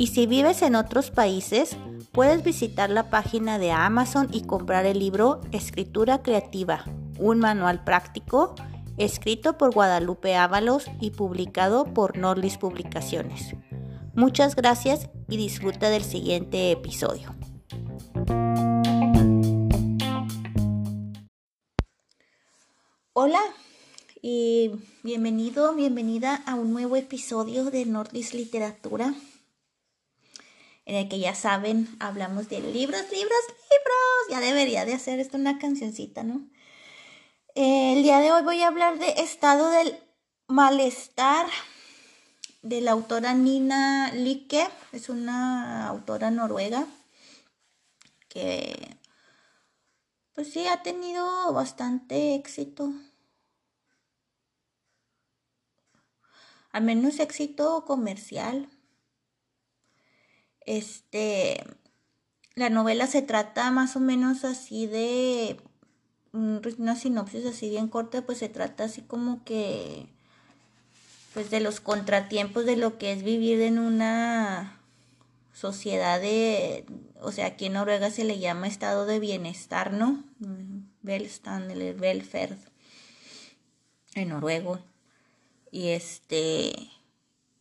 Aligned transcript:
Y 0.00 0.06
si 0.06 0.26
vives 0.26 0.62
en 0.62 0.76
otros 0.76 1.10
países, 1.10 1.76
puedes 2.12 2.44
visitar 2.44 2.88
la 2.88 3.10
página 3.10 3.58
de 3.58 3.72
Amazon 3.72 4.28
y 4.32 4.42
comprar 4.42 4.86
el 4.86 5.00
libro 5.00 5.40
Escritura 5.50 6.22
Creativa, 6.22 6.84
un 7.18 7.40
manual 7.40 7.82
práctico 7.82 8.54
escrito 8.96 9.58
por 9.58 9.74
Guadalupe 9.74 10.36
Ábalos 10.36 10.86
y 11.00 11.10
publicado 11.10 11.82
por 11.94 12.16
Norlis 12.16 12.58
Publicaciones. 12.58 13.56
Muchas 14.14 14.54
gracias 14.54 15.10
y 15.28 15.36
disfruta 15.36 15.90
del 15.90 16.04
siguiente 16.04 16.70
episodio. 16.70 17.34
Hola, 23.14 23.40
y 24.22 24.70
bienvenido, 25.02 25.74
bienvenida 25.74 26.36
a 26.46 26.54
un 26.54 26.72
nuevo 26.72 26.94
episodio 26.94 27.64
de 27.64 27.84
Nordis 27.84 28.32
Literatura, 28.32 29.12
en 30.88 30.96
el 30.96 31.08
que 31.08 31.18
ya 31.18 31.34
saben, 31.34 31.86
hablamos 32.00 32.48
de 32.48 32.60
libros, 32.60 33.02
libros, 33.12 33.44
libros. 33.48 34.30
Ya 34.30 34.40
debería 34.40 34.86
de 34.86 34.94
hacer 34.94 35.20
esto 35.20 35.36
una 35.36 35.58
cancioncita, 35.58 36.24
¿no? 36.24 36.40
el 37.54 38.04
día 38.04 38.20
de 38.20 38.30
hoy 38.30 38.42
voy 38.42 38.62
a 38.62 38.68
hablar 38.68 38.98
de 39.00 39.08
Estado 39.18 39.68
del 39.70 39.98
Malestar 40.46 41.46
de 42.62 42.80
la 42.80 42.92
autora 42.92 43.34
Nina 43.34 44.12
Like, 44.14 44.68
es 44.92 45.08
una 45.08 45.88
autora 45.88 46.30
noruega 46.30 46.86
que 48.28 48.96
pues 50.34 50.52
sí 50.52 50.68
ha 50.68 50.84
tenido 50.84 51.52
bastante 51.52 52.36
éxito 52.36 52.92
al 56.70 56.84
menos 56.84 57.18
éxito 57.18 57.84
comercial. 57.84 58.68
Este, 60.68 61.64
la 62.54 62.68
novela 62.68 63.06
se 63.06 63.22
trata 63.22 63.70
más 63.70 63.96
o 63.96 64.00
menos 64.00 64.44
así 64.44 64.86
de 64.86 65.56
una 66.34 66.94
sinopsis 66.94 67.46
así 67.46 67.70
bien 67.70 67.88
corta, 67.88 68.20
pues 68.20 68.36
se 68.36 68.50
trata 68.50 68.84
así 68.84 69.00
como 69.00 69.42
que 69.44 70.06
pues 71.32 71.48
de 71.48 71.60
los 71.60 71.80
contratiempos 71.80 72.66
de 72.66 72.76
lo 72.76 72.98
que 72.98 73.12
es 73.12 73.22
vivir 73.22 73.62
en 73.62 73.78
una 73.78 74.78
sociedad 75.54 76.20
de, 76.20 76.84
o 77.22 77.32
sea, 77.32 77.46
aquí 77.46 77.64
en 77.64 77.72
Noruega 77.72 78.10
se 78.10 78.24
le 78.24 78.38
llama 78.38 78.66
estado 78.66 79.06
de 79.06 79.20
bienestar, 79.20 79.94
¿no? 79.94 80.22
Velstand, 81.00 81.70
el 81.70 81.98
welfare 81.98 82.58
en 84.14 84.28
noruego. 84.28 84.80
Y 85.70 85.88
este, 85.88 86.74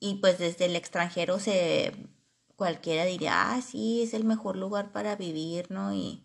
y 0.01 0.15
pues 0.15 0.39
desde 0.39 0.65
el 0.65 0.75
extranjero 0.75 1.39
se, 1.39 1.93
cualquiera 2.57 3.05
diría, 3.05 3.53
ah, 3.53 3.61
sí, 3.61 4.01
es 4.03 4.13
el 4.13 4.25
mejor 4.25 4.57
lugar 4.57 4.91
para 4.91 5.15
vivir, 5.15 5.71
¿no? 5.71 5.93
Y, 5.93 6.23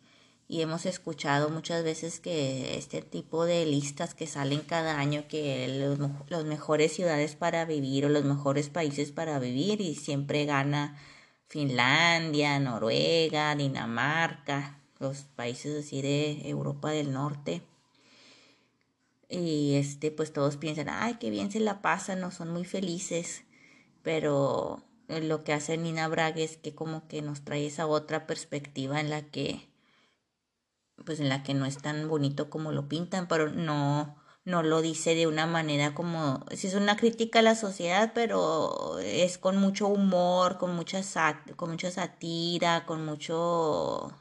y 0.49 0.63
hemos 0.63 0.87
escuchado 0.87 1.51
muchas 1.51 1.85
veces 1.85 2.19
que 2.19 2.77
este 2.77 3.03
tipo 3.03 3.45
de 3.45 3.65
listas 3.67 4.15
que 4.15 4.27
salen 4.27 4.61
cada 4.61 4.99
año, 4.99 5.29
que 5.29 5.69
los, 5.69 6.11
los 6.29 6.45
mejores 6.45 6.93
ciudades 6.93 7.37
para 7.37 7.65
vivir 7.65 8.07
o 8.07 8.09
los 8.09 8.25
mejores 8.25 8.69
países 8.71 9.13
para 9.13 9.39
vivir, 9.39 9.81
y 9.81 9.95
siempre 9.95 10.45
gana 10.45 10.99
Finlandia, 11.49 12.59
Noruega, 12.59 13.55
Dinamarca, 13.55 14.81
los 14.99 15.23
países 15.37 15.85
así 15.87 16.03
de 16.03 16.49
Europa 16.49 16.91
del 16.91 17.13
Norte 17.13 17.63
y 19.33 19.77
este 19.77 20.11
pues 20.11 20.33
todos 20.33 20.57
piensan, 20.57 20.89
ay, 20.91 21.15
qué 21.15 21.31
bien 21.31 21.51
se 21.51 21.61
la 21.61 21.81
pasan, 21.81 22.21
no 22.21 22.31
son 22.31 22.51
muy 22.51 22.65
felices, 22.65 23.45
pero 24.03 24.83
lo 25.21 25.45
que 25.45 25.53
hace 25.53 25.77
Nina 25.77 26.09
Braga 26.09 26.41
es 26.41 26.57
que 26.57 26.75
como 26.75 27.07
que 27.09 27.23
nos 27.23 27.45
trae 27.45 27.67
esa 27.67 27.87
otra 27.87 28.27
perspectiva 28.27 29.01
en 29.01 29.11
la 29.11 29.23
que 29.23 29.69
pues 31.05 31.21
en 31.21 31.29
la 31.29 31.43
que 31.43 31.55
no 31.55 31.67
es 31.67 31.79
tan 31.79 32.09
bonito 32.09 32.51
como 32.51 32.73
lo 32.73 32.89
pintan, 32.89 33.29
pero 33.29 33.51
no 33.51 34.17
no 34.45 34.63
lo 34.63 34.83
dice 34.83 35.15
de 35.15 35.27
una 35.27 35.47
manera 35.47 35.95
como 35.95 36.45
si 36.53 36.67
es 36.67 36.75
una 36.75 36.97
crítica 36.97 37.39
a 37.41 37.43
la 37.43 37.55
sociedad, 37.55 38.13
pero 38.15 38.99
es 39.01 39.39
con 39.39 39.57
mucho 39.57 39.89
humor, 39.89 40.59
con 40.59 40.75
mucha 40.75 41.03
con 41.57 41.71
mucha 41.71 41.91
sátira, 41.91 42.87
con 42.87 43.05
mucho 43.05 44.13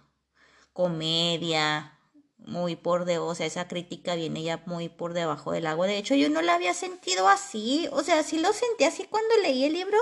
comedia, 0.73 1.97
muy 2.45 2.75
por 2.75 3.05
debajo, 3.05 3.31
o 3.31 3.35
sea, 3.35 3.45
esa 3.45 3.67
crítica 3.67 4.15
viene 4.15 4.43
ya 4.43 4.63
muy 4.65 4.89
por 4.89 5.13
debajo 5.13 5.51
del 5.51 5.67
agua. 5.67 5.87
De 5.87 5.97
hecho, 5.97 6.15
yo 6.15 6.29
no 6.29 6.41
la 6.41 6.55
había 6.55 6.73
sentido 6.73 7.27
así, 7.27 7.87
o 7.91 8.03
sea, 8.03 8.23
sí 8.23 8.39
lo 8.39 8.51
sentí 8.53 8.83
así 8.83 9.05
cuando 9.05 9.35
leí 9.43 9.63
el 9.65 9.73
libro, 9.73 9.97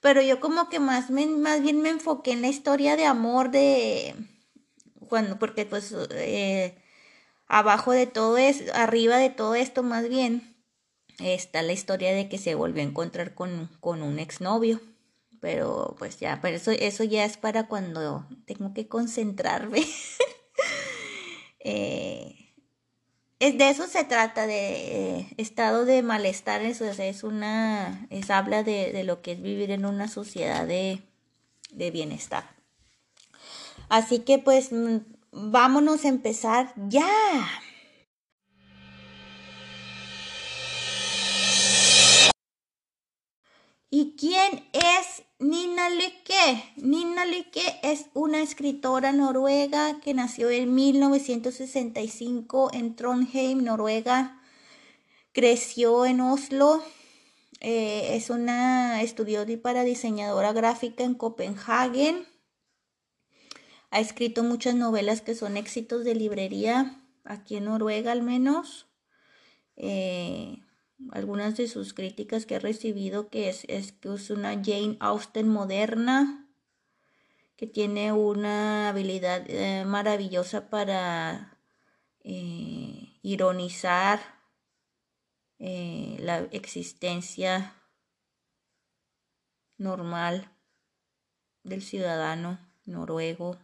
pero 0.00 0.22
yo 0.22 0.40
como 0.40 0.68
que 0.68 0.78
más, 0.78 1.10
me, 1.10 1.26
más 1.26 1.62
bien 1.62 1.80
me 1.80 1.90
enfoqué 1.90 2.32
en 2.32 2.42
la 2.42 2.48
historia 2.48 2.96
de 2.96 3.04
amor 3.04 3.50
de, 3.50 4.14
cuando, 5.08 5.38
porque 5.38 5.66
pues 5.66 5.94
eh, 6.12 6.76
abajo 7.46 7.92
de 7.92 8.06
todo 8.06 8.36
es, 8.38 8.70
arriba 8.74 9.16
de 9.16 9.30
todo 9.30 9.54
esto 9.54 9.82
más 9.82 10.08
bien, 10.08 10.56
está 11.18 11.62
la 11.62 11.72
historia 11.72 12.12
de 12.12 12.28
que 12.28 12.38
se 12.38 12.54
volvió 12.54 12.82
a 12.82 12.86
encontrar 12.86 13.34
con, 13.34 13.68
con 13.80 14.02
un 14.02 14.18
exnovio. 14.18 14.80
Pero 15.40 15.94
pues 15.98 16.18
ya, 16.18 16.40
pero 16.42 16.56
eso, 16.56 16.72
eso 16.72 17.04
ya 17.04 17.24
es 17.24 17.36
para 17.36 17.68
cuando 17.68 18.26
tengo 18.46 18.74
que 18.74 18.88
concentrarme. 18.88 19.84
Eh, 21.60 22.37
es 23.40 23.56
de 23.56 23.70
eso 23.70 23.86
se 23.86 24.04
trata, 24.04 24.46
de 24.46 25.18
eh, 25.18 25.28
estado 25.36 25.84
de 25.84 26.02
malestar, 26.02 26.62
eso 26.62 26.84
es, 26.84 27.22
una, 27.22 28.06
es 28.10 28.30
habla 28.30 28.62
de, 28.64 28.92
de, 28.92 29.04
lo 29.04 29.22
que 29.22 29.32
es 29.32 29.42
vivir 29.42 29.70
en 29.70 29.84
una 29.84 30.08
sociedad 30.08 30.66
de, 30.66 31.02
de 31.70 31.90
bienestar. 31.90 32.44
Así 33.88 34.20
que 34.20 34.38
pues 34.38 34.72
mm, 34.72 34.98
vámonos 35.30 36.04
a 36.04 36.08
empezar 36.08 36.72
ya. 36.88 37.06
¿Y 43.90 44.16
quién 44.16 44.68
es 44.72 45.22
Nina 45.40 45.88
Lykke? 45.88 46.74
Nina 46.78 47.24
Lykke 47.24 47.78
es 47.84 48.06
una 48.12 48.42
escritora 48.42 49.12
noruega 49.12 50.00
que 50.00 50.12
nació 50.12 50.50
en 50.50 50.74
1965 50.74 52.70
en 52.72 52.96
Trondheim, 52.96 53.62
Noruega. 53.62 54.42
Creció 55.30 56.06
en 56.06 56.20
Oslo. 56.22 56.82
Eh, 57.60 58.16
es 58.16 58.30
una 58.30 59.00
estudió 59.00 59.44
para 59.62 59.84
diseñadora 59.84 60.52
gráfica 60.52 61.04
en 61.04 61.14
Copenhague. 61.14 62.26
Ha 63.90 64.00
escrito 64.00 64.42
muchas 64.42 64.74
novelas 64.74 65.20
que 65.20 65.36
son 65.36 65.56
éxitos 65.56 66.04
de 66.04 66.16
librería 66.16 67.00
aquí 67.22 67.54
en 67.58 67.66
Noruega 67.66 68.10
al 68.10 68.22
menos. 68.22 68.88
Eh, 69.76 70.58
algunas 71.10 71.56
de 71.56 71.68
sus 71.68 71.94
críticas 71.94 72.46
que 72.46 72.56
ha 72.56 72.60
recibido, 72.60 73.28
que 73.28 73.48
es, 73.48 73.64
es 73.68 73.92
que 73.92 74.12
es 74.14 74.30
una 74.30 74.50
Jane 74.62 74.96
Austen 75.00 75.48
moderna, 75.48 76.48
que 77.56 77.66
tiene 77.66 78.12
una 78.12 78.88
habilidad 78.88 79.44
eh, 79.48 79.84
maravillosa 79.84 80.70
para 80.70 81.58
eh, 82.22 83.18
ironizar 83.22 84.20
eh, 85.58 86.16
la 86.20 86.38
existencia 86.52 87.74
normal 89.76 90.52
del 91.64 91.82
ciudadano 91.82 92.60
noruego. 92.84 93.58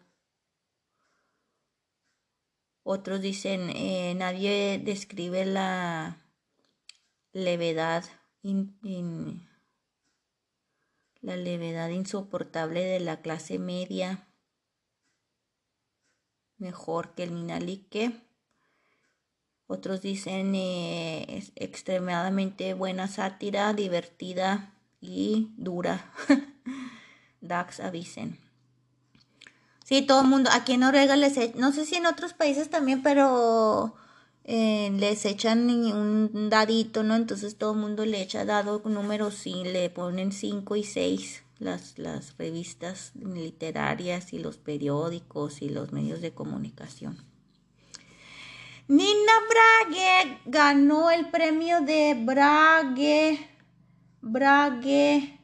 Otros 2.83 3.21
dicen, 3.21 3.69
nadie 4.19 4.79
describe 4.85 5.47
la 5.47 6.24
levedad, 7.35 8.05
la 11.21 11.37
levedad 11.37 11.91
insoportable 11.91 12.85
de 12.85 13.01
la 13.01 13.21
clase 13.21 13.59
media, 13.59 14.27
mejor 16.57 17.15
que 17.15 17.25
el 17.25 17.33
Minalique. 17.33 18.23
Otros 19.67 20.01
dicen 20.01 20.55
eh, 20.55 21.27
es 21.29 21.53
extremadamente 21.57 22.75
buena 22.75 23.09
sátira, 23.09 23.73
divertida 23.73 24.73
y 25.01 25.51
dura. 25.57 26.13
Dax 27.41 27.81
avisen. 27.81 28.39
Sí, 29.85 30.03
todo 30.03 30.23
el 30.23 30.29
mundo, 30.29 30.51
aquí 30.53 30.75
en 30.75 30.81
Noruega 30.81 31.17
les, 31.17 31.37
e, 31.37 31.53
no 31.57 31.73
sé 31.73 31.85
si 31.85 31.97
en 31.97 32.07
otros 32.07 32.33
países 32.33 32.71
también, 32.71 33.03
pero 33.03 33.95
eh, 34.45 34.91
les 34.95 35.25
echan 35.25 35.71
un 35.71 36.51
dadito, 36.51 37.03
¿no? 37.03 37.17
Entonces 37.17 37.57
todo 37.57 37.73
el 37.73 37.79
mundo 37.79 38.05
le 38.05 38.21
echa 38.21 38.45
dado 38.45 38.83
número 38.85 39.31
sí, 39.31 39.65
le 39.65 39.89
ponen 39.91 40.33
5 40.33 40.77
y 40.77 40.85
6 40.85 41.43
las, 41.59 41.99
las 41.99 42.37
revistas 42.37 43.13
literarias 43.15 44.33
y 44.33 44.39
los 44.39 44.59
periódicos 44.59 45.63
y 45.63 45.71
los 45.71 45.93
medios 45.93 46.21
de 46.21 46.33
comunicación. 46.33 47.17
Nina 48.87 49.33
Brage 49.49 50.41
ganó 50.45 51.11
el 51.11 51.31
premio 51.31 51.81
de 51.81 52.15
Brage, 52.23 53.49
Brage, 54.21 55.41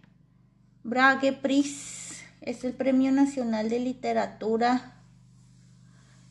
Brage 0.82 1.32
Pris. 1.32 2.22
Es 2.42 2.64
el 2.64 2.74
Premio 2.74 3.12
Nacional 3.12 3.70
de 3.70 3.80
Literatura. 3.80 4.99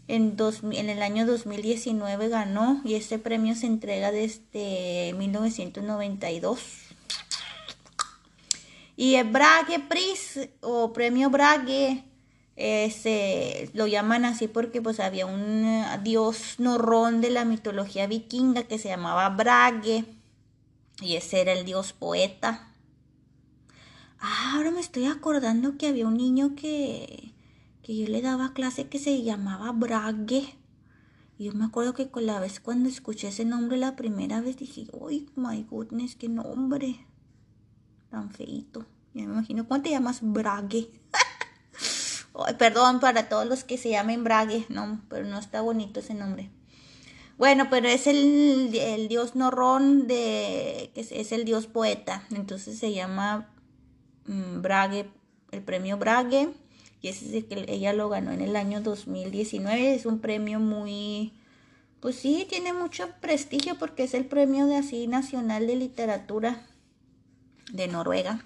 En, 0.10 0.36
dos, 0.36 0.62
en 0.64 0.90
el 0.90 1.02
año 1.02 1.26
2019 1.26 2.30
ganó 2.30 2.82
y 2.84 2.96
este 2.96 3.20
premio 3.20 3.54
se 3.54 3.68
entrega 3.68 4.12
desde 4.12 5.14
1992. 5.18 6.60
Y 8.98 9.16
el 9.16 9.30
Brage 9.30 9.80
Pris 9.88 10.50
o 10.62 10.92
Premio 10.92 11.30
Brage 11.30 12.04
se 12.60 13.70
lo 13.74 13.88
llaman 13.88 14.26
así 14.26 14.48
porque 14.48 14.82
pues 14.82 15.00
había 15.00 15.26
un 15.26 15.64
eh, 15.64 16.00
dios 16.04 16.56
norrón 16.58 17.22
de 17.22 17.30
la 17.30 17.46
mitología 17.46 18.06
vikinga 18.06 18.64
que 18.64 18.78
se 18.78 18.90
llamaba 18.90 19.30
Brage 19.30 20.04
y 21.02 21.16
ese 21.16 21.40
era 21.40 21.54
el 21.54 21.66
dios 21.66 21.94
poeta. 21.94 22.68
Ah, 24.20 24.54
ahora 24.56 24.72
me 24.72 24.82
estoy 24.82 25.06
acordando 25.06 25.78
que 25.78 25.88
había 25.88 26.06
un 26.06 26.18
niño 26.18 26.56
que, 26.58 27.32
que 27.90 27.98
yo 27.98 28.06
le 28.06 28.22
daba 28.22 28.54
clase 28.54 28.88
que 28.88 29.00
se 29.00 29.24
llamaba 29.24 29.72
Brage. 29.72 30.56
Y 31.40 31.46
yo 31.46 31.54
me 31.54 31.66
acuerdo 31.66 31.96
que 31.96 32.12
con 32.12 32.28
la 32.28 32.40
vez 32.40 32.60
cuando 32.60 32.88
escuché 32.88 33.30
ese 33.30 33.46
nombre 33.46 33.80
la 33.80 33.96
primera 33.96 34.42
vez 34.42 34.58
dije, 34.58 34.86
¡ay, 35.10 35.28
my 35.36 35.64
goodness, 35.64 36.16
qué 36.16 36.30
nombre! 36.30 37.08
Tan 38.12 38.30
feito. 38.30 38.86
Ya 39.16 39.26
me 39.26 39.34
imagino, 39.34 39.68
¿cuánto 39.68 39.86
te 39.86 39.96
llamas 39.96 40.20
Brage? 40.22 40.92
perdón 42.60 43.00
para 43.00 43.28
todos 43.28 43.48
los 43.48 43.64
que 43.64 43.80
se 43.80 43.90
llamen 43.90 44.24
Brague, 44.24 44.68
no, 44.70 45.02
pero 45.10 45.26
no 45.26 45.40
está 45.40 45.62
bonito 45.62 46.02
ese 46.02 46.14
nombre. 46.14 46.52
Bueno, 47.40 47.72
pero 47.72 47.88
es 47.88 48.06
el, 48.06 48.70
dios 49.10 49.36
Norrón 49.36 50.06
de 50.06 50.92
que 50.94 51.02
es, 51.02 51.32
el 51.32 51.44
dios 51.44 51.66
poeta, 51.66 52.24
entonces 52.30 52.78
se 52.78 52.94
llama 52.94 53.50
mm, 54.28 54.62
Brague, 54.62 55.10
el 55.50 55.64
premio 55.64 55.98
Brague, 55.98 56.54
y 57.02 57.08
ese 57.10 57.38
es 57.38 57.46
que 57.46 57.66
ella 57.68 57.94
lo 57.94 58.10
ganó 58.10 58.32
en 58.32 58.42
el 58.42 58.56
año 58.56 58.82
2019, 58.82 59.94
es 59.96 60.06
un 60.06 60.20
premio 60.20 60.60
muy 60.60 61.34
pues 62.00 62.16
sí, 62.16 62.46
tiene 62.48 62.72
mucho 62.72 63.10
prestigio 63.20 63.78
porque 63.78 64.04
es 64.04 64.14
el 64.14 64.26
premio 64.26 64.68
de 64.68 64.78
así 64.78 65.08
nacional 65.08 65.68
de 65.68 65.76
literatura 65.76 66.66
de 67.72 67.88
Noruega. 67.88 68.46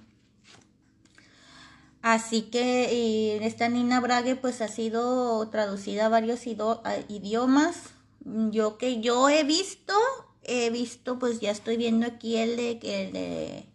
Así 2.02 2.44
que 2.44 3.46
esta 3.46 3.70
Nina 3.70 4.02
Brague 4.02 4.36
pues 4.36 4.62
ha 4.62 4.68
sido 4.68 5.48
traducida 5.50 6.08
a 6.08 6.10
varios 6.10 6.48
idiomas. 6.48 7.92
Yo 8.26 8.78
que 8.78 9.02
yo 9.02 9.30
he 9.30 9.44
visto, 9.44 9.94
he 10.42 10.70
visto, 10.70 11.20
pues 11.20 11.40
ya 11.40 11.52
estoy 11.52 11.78
viendo 11.78 12.08
aquí 12.08 12.38
el 12.38 12.60
el 12.60 13.14
de, 13.14 13.66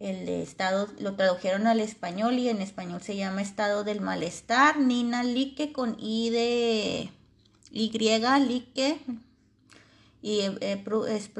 el 0.00 0.26
de 0.26 0.42
estado, 0.42 0.88
lo 1.00 1.16
tradujeron 1.16 1.66
al 1.66 1.80
español 1.80 2.38
y 2.38 2.48
en 2.48 2.62
español 2.62 3.02
se 3.02 3.16
llama 3.16 3.42
estado 3.42 3.82
del 3.82 4.00
malestar. 4.00 4.78
Nina 4.78 5.24
Lique 5.24 5.72
con 5.72 5.96
I 5.98 6.30
de 6.30 7.10
Y, 7.70 7.90
Lique. 8.46 9.00
Y 10.22 10.40
es 10.40 11.30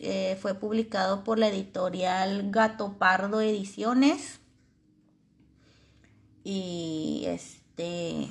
eh, 0.00 0.38
fue 0.40 0.54
publicado 0.54 1.24
por 1.24 1.38
la 1.38 1.48
editorial 1.48 2.50
Gato 2.50 2.98
Pardo 2.98 3.40
Ediciones. 3.40 4.40
Y 6.42 7.24
este, 7.26 8.28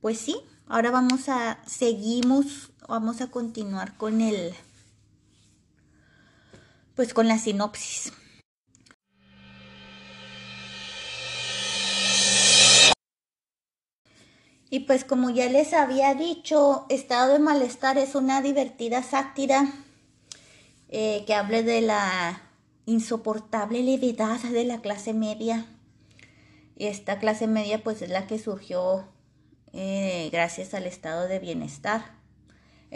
pues 0.00 0.18
sí, 0.18 0.36
ahora 0.66 0.90
vamos 0.90 1.28
a, 1.28 1.60
seguimos, 1.66 2.70
vamos 2.88 3.20
a 3.20 3.30
continuar 3.30 3.96
con 3.96 4.20
el, 4.20 4.54
pues 6.96 7.14
con 7.14 7.28
la 7.28 7.38
sinopsis. 7.38 8.12
Y 14.68 14.80
pues 14.80 15.04
como 15.04 15.30
ya 15.30 15.48
les 15.48 15.72
había 15.72 16.14
dicho, 16.14 16.86
Estado 16.88 17.34
de 17.34 17.38
Malestar 17.38 17.98
es 17.98 18.16
una 18.16 18.42
divertida 18.42 19.04
sátira 19.04 19.72
eh, 20.88 21.22
que 21.26 21.34
hable 21.34 21.62
de 21.62 21.82
la 21.82 22.42
insoportable 22.86 23.82
levedad 23.82 24.40
de 24.40 24.64
la 24.64 24.80
clase 24.80 25.12
media 25.12 25.66
esta 26.76 27.18
clase 27.18 27.46
media 27.46 27.82
pues 27.82 28.02
es 28.02 28.10
la 28.10 28.26
que 28.26 28.38
surgió 28.38 29.08
eh, 29.72 30.28
gracias 30.30 30.74
al 30.74 30.86
estado 30.86 31.26
de 31.26 31.38
bienestar. 31.38 32.15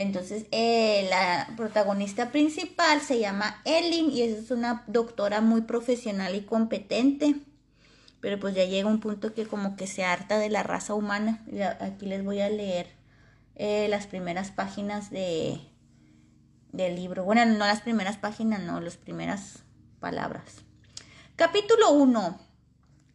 Entonces, 0.01 0.47
eh, 0.51 1.07
la 1.11 1.47
protagonista 1.59 2.33
principal 2.33 3.03
se 3.03 3.19
llama 3.19 3.61
Ellen 3.67 4.11
y 4.11 4.23
es 4.23 4.51
una 4.51 4.83
doctora 4.87 5.43
muy 5.43 5.61
profesional 5.61 6.35
y 6.35 6.41
competente. 6.41 7.35
Pero 8.23 8.41
pues 8.41 8.55
ya 8.55 8.65
llega 8.65 8.89
un 8.89 9.01
punto 9.01 9.35
que 9.35 9.45
como 9.45 9.77
que 9.77 9.87
se 9.87 10.03
harta 10.03 10.39
de 10.39 10.49
la 10.49 10.63
raza 10.63 10.95
humana. 10.95 11.45
Aquí 11.81 12.07
les 12.07 12.25
voy 12.25 12.41
a 12.41 12.49
leer 12.49 12.87
eh, 13.57 13.89
las 13.91 14.07
primeras 14.07 14.51
páginas 14.51 15.11
de, 15.11 15.61
del 16.73 16.97
libro. 16.97 17.25
Bueno, 17.25 17.45
no 17.45 17.59
las 17.59 17.83
primeras 17.83 18.17
páginas, 18.17 18.63
no, 18.63 18.81
las 18.81 18.97
primeras 18.97 19.65
palabras. 20.01 20.65
Capítulo 21.37 21.91
1. 21.91 22.41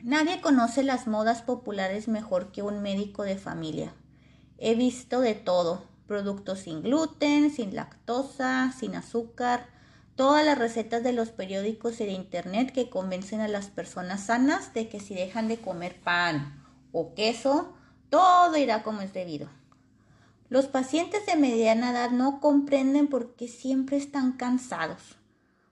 Nadie 0.02 0.40
conoce 0.40 0.84
las 0.84 1.08
modas 1.08 1.42
populares 1.42 2.08
mejor 2.08 2.52
que 2.52 2.62
un 2.62 2.84
médico 2.84 3.24
de 3.24 3.40
familia. 3.40 3.92
He 4.60 4.76
visto 4.76 5.20
de 5.20 5.34
todo, 5.34 5.95
productos 6.08 6.60
sin 6.60 6.82
gluten, 6.82 7.52
sin 7.52 7.76
lactosa, 7.76 8.72
sin 8.78 8.96
azúcar, 8.96 9.68
todas 10.16 10.46
las 10.46 10.58
recetas 10.58 11.04
de 11.04 11.14
los 11.14 11.30
periódicos 11.30 12.00
y 12.00 12.06
de 12.06 12.12
internet 12.12 12.72
que 12.72 12.90
convencen 12.90 13.42
a 13.42 13.48
las 13.48 13.68
personas 13.68 14.26
sanas 14.26 14.74
de 14.74 14.88
que 14.88 15.00
si 15.00 15.14
dejan 15.14 15.48
de 15.48 15.58
comer 15.58 16.00
pan 16.02 16.64
o 16.92 17.14
queso, 17.14 17.74
todo 18.10 18.56
irá 18.58 18.84
como 18.84 19.02
es 19.02 19.14
debido. 19.14 19.50
Los 20.50 20.68
pacientes 20.68 21.26
de 21.26 21.36
mediana 21.36 21.92
edad 21.92 22.12
no 22.12 22.40
comprenden 22.40 23.08
por 23.08 23.36
qué 23.36 23.48
siempre 23.48 23.98
están 23.98 24.34
cansados. 24.34 25.18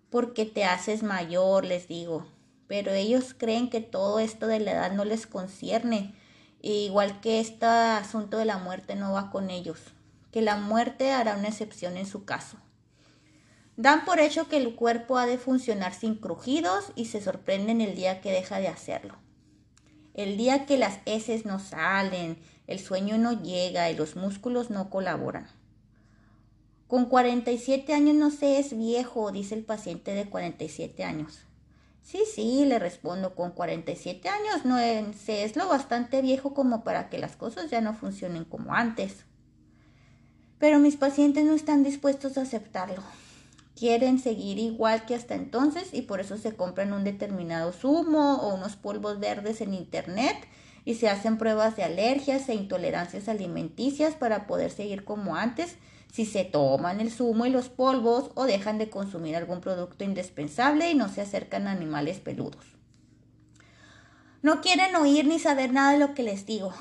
Porque 0.09 0.45
te 0.45 0.65
haces 0.65 1.03
mayor, 1.03 1.63
les 1.65 1.87
digo 1.87 2.25
pero 2.73 2.91
ellos 2.91 3.35
creen 3.37 3.69
que 3.69 3.81
todo 3.81 4.17
esto 4.17 4.47
de 4.47 4.59
la 4.59 4.71
edad 4.71 4.91
no 4.93 5.05
les 5.05 5.27
concierne, 5.27 6.15
igual 6.61 7.21
que 7.21 7.39
este 7.39 7.65
asunto 7.67 8.37
de 8.37 8.45
la 8.45 8.57
muerte 8.57 8.95
no 8.95 9.11
va 9.13 9.29
con 9.29 9.51
ellos, 9.51 9.79
que 10.33 10.41
la 10.41 10.57
muerte 10.57 11.11
hará 11.11 11.37
una 11.37 11.49
excepción 11.49 11.95
en 11.95 12.07
su 12.07 12.25
caso. 12.25 12.57
Dan 13.77 14.03
por 14.03 14.19
hecho 14.19 14.49
que 14.49 14.57
el 14.57 14.75
cuerpo 14.75 15.17
ha 15.19 15.27
de 15.27 15.37
funcionar 15.37 15.93
sin 15.93 16.15
crujidos 16.15 16.91
y 16.95 17.05
se 17.05 17.21
sorprenden 17.21 17.81
el 17.81 17.95
día 17.95 18.19
que 18.19 18.31
deja 18.31 18.59
de 18.59 18.67
hacerlo. 18.67 19.15
El 20.15 20.35
día 20.35 20.65
que 20.65 20.77
las 20.77 20.99
heces 21.05 21.45
no 21.45 21.59
salen, 21.59 22.39
el 22.65 22.79
sueño 22.79 23.19
no 23.19 23.43
llega 23.43 23.91
y 23.91 23.95
los 23.95 24.15
músculos 24.15 24.71
no 24.71 24.89
colaboran. 24.89 25.47
Con 26.87 27.05
47 27.05 27.93
años 27.93 28.15
no 28.15 28.31
se 28.31 28.57
es 28.57 28.75
viejo, 28.75 29.31
dice 29.31 29.53
el 29.53 29.63
paciente 29.63 30.15
de 30.15 30.29
47 30.29 31.03
años. 31.03 31.45
Sí, 32.01 32.23
sí, 32.31 32.65
le 32.65 32.79
respondo, 32.79 33.35
con 33.35 33.51
47 33.51 34.29
años 34.29 34.65
no 34.65 34.79
es 34.79 35.55
lo 35.55 35.67
bastante 35.67 36.23
viejo 36.23 36.55
como 36.55 36.83
para 36.83 37.09
que 37.09 37.19
las 37.19 37.35
cosas 37.35 37.69
ya 37.69 37.81
no 37.81 37.93
funcionen 37.93 38.45
como 38.45 38.73
antes. 38.73 39.25
Pero 40.63 40.79
mis 40.79 40.95
pacientes 40.95 41.43
no 41.43 41.51
están 41.51 41.83
dispuestos 41.83 42.37
a 42.37 42.43
aceptarlo. 42.43 43.03
Quieren 43.77 44.17
seguir 44.17 44.59
igual 44.59 45.05
que 45.05 45.13
hasta 45.13 45.35
entonces 45.35 45.89
y 45.91 46.03
por 46.03 46.21
eso 46.21 46.37
se 46.37 46.55
compran 46.55 46.93
un 46.93 47.03
determinado 47.03 47.73
zumo 47.73 48.35
o 48.35 48.55
unos 48.55 48.77
polvos 48.77 49.19
verdes 49.19 49.59
en 49.59 49.73
internet 49.73 50.37
y 50.85 50.93
se 50.93 51.09
hacen 51.09 51.37
pruebas 51.37 51.75
de 51.75 51.83
alergias 51.83 52.47
e 52.47 52.53
intolerancias 52.53 53.27
alimenticias 53.27 54.15
para 54.15 54.47
poder 54.47 54.71
seguir 54.71 55.03
como 55.03 55.35
antes 55.35 55.75
si 56.13 56.25
se 56.25 56.45
toman 56.45 57.01
el 57.01 57.11
zumo 57.11 57.45
y 57.45 57.49
los 57.49 57.67
polvos 57.67 58.31
o 58.35 58.45
dejan 58.45 58.77
de 58.77 58.89
consumir 58.89 59.35
algún 59.35 59.59
producto 59.59 60.05
indispensable 60.05 60.89
y 60.89 60.95
no 60.95 61.09
se 61.09 61.19
acercan 61.19 61.67
a 61.67 61.71
animales 61.71 62.21
peludos. 62.21 62.63
No 64.41 64.61
quieren 64.61 64.95
oír 64.95 65.27
ni 65.27 65.39
saber 65.39 65.73
nada 65.73 65.91
de 65.91 65.99
lo 65.99 66.13
que 66.13 66.23
les 66.23 66.45
digo. 66.45 66.73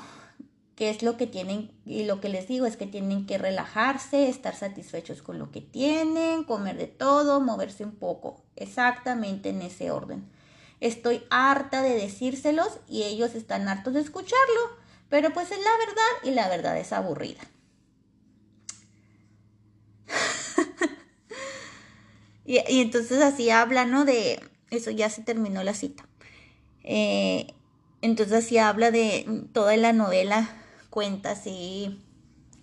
Qué 0.75 0.89
es 0.89 1.03
lo 1.03 1.17
que 1.17 1.27
tienen, 1.27 1.71
y 1.85 2.05
lo 2.05 2.19
que 2.19 2.29
les 2.29 2.47
digo 2.47 2.65
es 2.65 2.77
que 2.77 2.87
tienen 2.87 3.25
que 3.25 3.37
relajarse, 3.37 4.27
estar 4.27 4.55
satisfechos 4.55 5.21
con 5.21 5.37
lo 5.37 5.51
que 5.51 5.61
tienen, 5.61 6.43
comer 6.43 6.77
de 6.77 6.87
todo, 6.87 7.41
moverse 7.41 7.83
un 7.83 7.95
poco, 7.95 8.41
exactamente 8.55 9.49
en 9.49 9.61
ese 9.61 9.91
orden. 9.91 10.27
Estoy 10.79 11.23
harta 11.29 11.81
de 11.81 11.95
decírselos 11.95 12.79
y 12.89 13.03
ellos 13.03 13.35
están 13.35 13.67
hartos 13.67 13.93
de 13.93 14.01
escucharlo, 14.01 14.61
pero 15.09 15.31
pues 15.31 15.51
es 15.51 15.59
la 15.59 15.77
verdad 15.77 16.23
y 16.23 16.31
la 16.31 16.49
verdad 16.49 16.77
es 16.77 16.91
aburrida. 16.91 17.41
y, 22.45 22.57
entonces 22.81 23.21
así 23.21 23.49
habla, 23.49 23.85
¿no? 23.85 24.05
De 24.05 24.41
eso 24.71 24.91
ya 24.91 25.09
se 25.09 25.21
terminó 25.21 25.63
la 25.63 25.73
cita. 25.73 26.05
Eh, 26.83 27.53
entonces 28.01 28.43
así 28.43 28.57
habla 28.57 28.91
de 28.91 29.45
toda 29.53 29.77
la 29.77 29.93
novela, 29.93 30.62
cuenta 30.93 31.31
así 31.31 31.99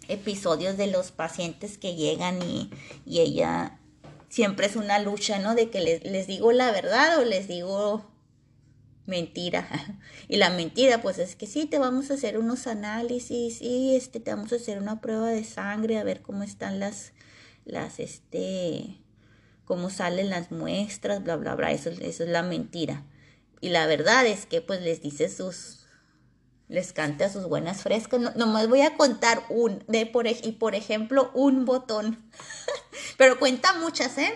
episodios 0.06 0.76
de 0.76 0.86
los 0.86 1.10
pacientes 1.10 1.78
que 1.78 1.96
llegan 1.96 2.40
y, 2.40 2.70
y 3.04 3.18
ella 3.18 3.80
siempre 4.28 4.66
es 4.66 4.76
una 4.76 5.00
lucha, 5.00 5.40
¿no? 5.40 5.56
De 5.56 5.68
que 5.68 5.80
les, 5.80 6.04
les 6.04 6.28
digo 6.28 6.52
la 6.52 6.70
verdad 6.70 7.18
o 7.18 7.24
les 7.24 7.48
digo 7.48 8.08
mentira. 9.04 9.68
Y 10.28 10.36
la 10.36 10.50
mentira, 10.50 11.02
pues 11.02 11.18
es 11.18 11.34
que 11.34 11.48
sí, 11.48 11.66
te 11.66 11.80
vamos 11.80 12.12
a 12.12 12.14
hacer 12.14 12.38
unos 12.38 12.68
análisis 12.68 13.60
y 13.60 13.96
este, 13.96 14.20
te 14.20 14.30
vamos 14.30 14.52
a 14.52 14.56
hacer 14.56 14.78
una 14.78 15.00
prueba 15.00 15.26
de 15.26 15.42
sangre 15.42 15.98
a 15.98 16.04
ver 16.04 16.22
cómo 16.22 16.44
están 16.44 16.78
las, 16.78 17.12
las, 17.64 17.98
este, 17.98 19.00
cómo 19.64 19.90
salen 19.90 20.30
las 20.30 20.52
muestras, 20.52 21.24
bla, 21.24 21.34
bla, 21.34 21.56
bla. 21.56 21.72
Eso, 21.72 21.90
eso 21.90 22.22
es 22.22 22.30
la 22.30 22.44
mentira. 22.44 23.04
Y 23.60 23.70
la 23.70 23.88
verdad 23.88 24.24
es 24.24 24.46
que, 24.46 24.60
pues, 24.60 24.82
les 24.82 25.02
dice 25.02 25.28
sus, 25.28 25.79
les 26.70 26.92
canta 26.92 27.28
sus 27.28 27.46
buenas 27.46 27.82
frescas. 27.82 28.20
No, 28.20 28.32
nomás 28.36 28.68
voy 28.68 28.80
a 28.82 28.96
contar 28.96 29.42
un, 29.50 29.84
de 29.88 30.06
por, 30.06 30.26
y 30.26 30.52
por 30.58 30.74
ejemplo, 30.74 31.30
un 31.34 31.64
botón. 31.64 32.18
Pero 33.18 33.38
cuenta 33.38 33.74
muchas, 33.74 34.16
¿eh? 34.18 34.32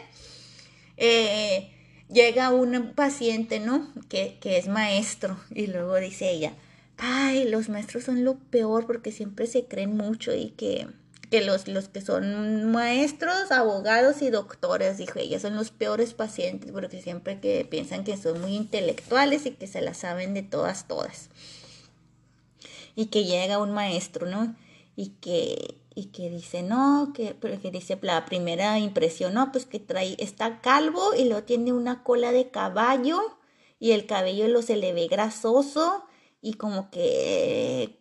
Eh, 0.96 1.70
llega 2.08 2.50
un 2.50 2.92
paciente, 2.94 3.60
¿no? 3.60 3.88
Que, 4.08 4.38
que 4.40 4.58
es 4.58 4.66
maestro 4.68 5.38
y 5.54 5.68
luego 5.68 5.94
dice 5.96 6.30
ella, 6.30 6.54
ay, 6.98 7.48
los 7.48 7.68
maestros 7.68 8.04
son 8.04 8.24
lo 8.24 8.34
peor 8.34 8.86
porque 8.86 9.12
siempre 9.12 9.46
se 9.46 9.64
creen 9.66 9.96
mucho 9.96 10.34
y 10.34 10.50
que, 10.50 10.88
que 11.30 11.40
los, 11.40 11.68
los 11.68 11.88
que 11.88 12.00
son 12.00 12.72
maestros, 12.72 13.52
abogados 13.52 14.22
y 14.22 14.30
doctores, 14.30 14.98
dijo 14.98 15.20
ella, 15.20 15.38
son 15.38 15.54
los 15.54 15.70
peores 15.70 16.14
pacientes 16.14 16.72
porque 16.72 17.00
siempre 17.00 17.38
que 17.38 17.64
piensan 17.64 18.02
que 18.02 18.16
son 18.16 18.40
muy 18.40 18.56
intelectuales 18.56 19.46
y 19.46 19.52
que 19.52 19.68
se 19.68 19.80
las 19.80 19.98
saben 19.98 20.34
de 20.34 20.42
todas, 20.42 20.88
todas. 20.88 21.28
Y 22.94 23.06
que 23.06 23.24
llega 23.24 23.58
un 23.58 23.72
maestro, 23.72 24.26
¿no? 24.26 24.54
Y 24.96 25.10
que, 25.20 25.80
y 25.94 26.06
que 26.06 26.30
dice, 26.30 26.62
no, 26.62 27.12
que, 27.14 27.36
que 27.36 27.70
dice 27.70 27.98
la 28.02 28.24
primera 28.24 28.78
impresión, 28.78 29.34
no, 29.34 29.52
pues 29.52 29.66
que 29.66 29.80
trae, 29.80 30.16
está 30.18 30.60
calvo 30.60 31.14
y 31.14 31.24
luego 31.24 31.42
tiene 31.44 31.72
una 31.72 32.02
cola 32.04 32.32
de 32.32 32.50
caballo 32.50 33.20
y 33.78 33.92
el 33.92 34.06
cabello 34.06 34.48
lo 34.48 34.62
se 34.62 34.76
le 34.76 34.92
ve 34.92 35.08
grasoso 35.08 36.04
y 36.40 36.54
como 36.54 36.90
que, 36.90 37.98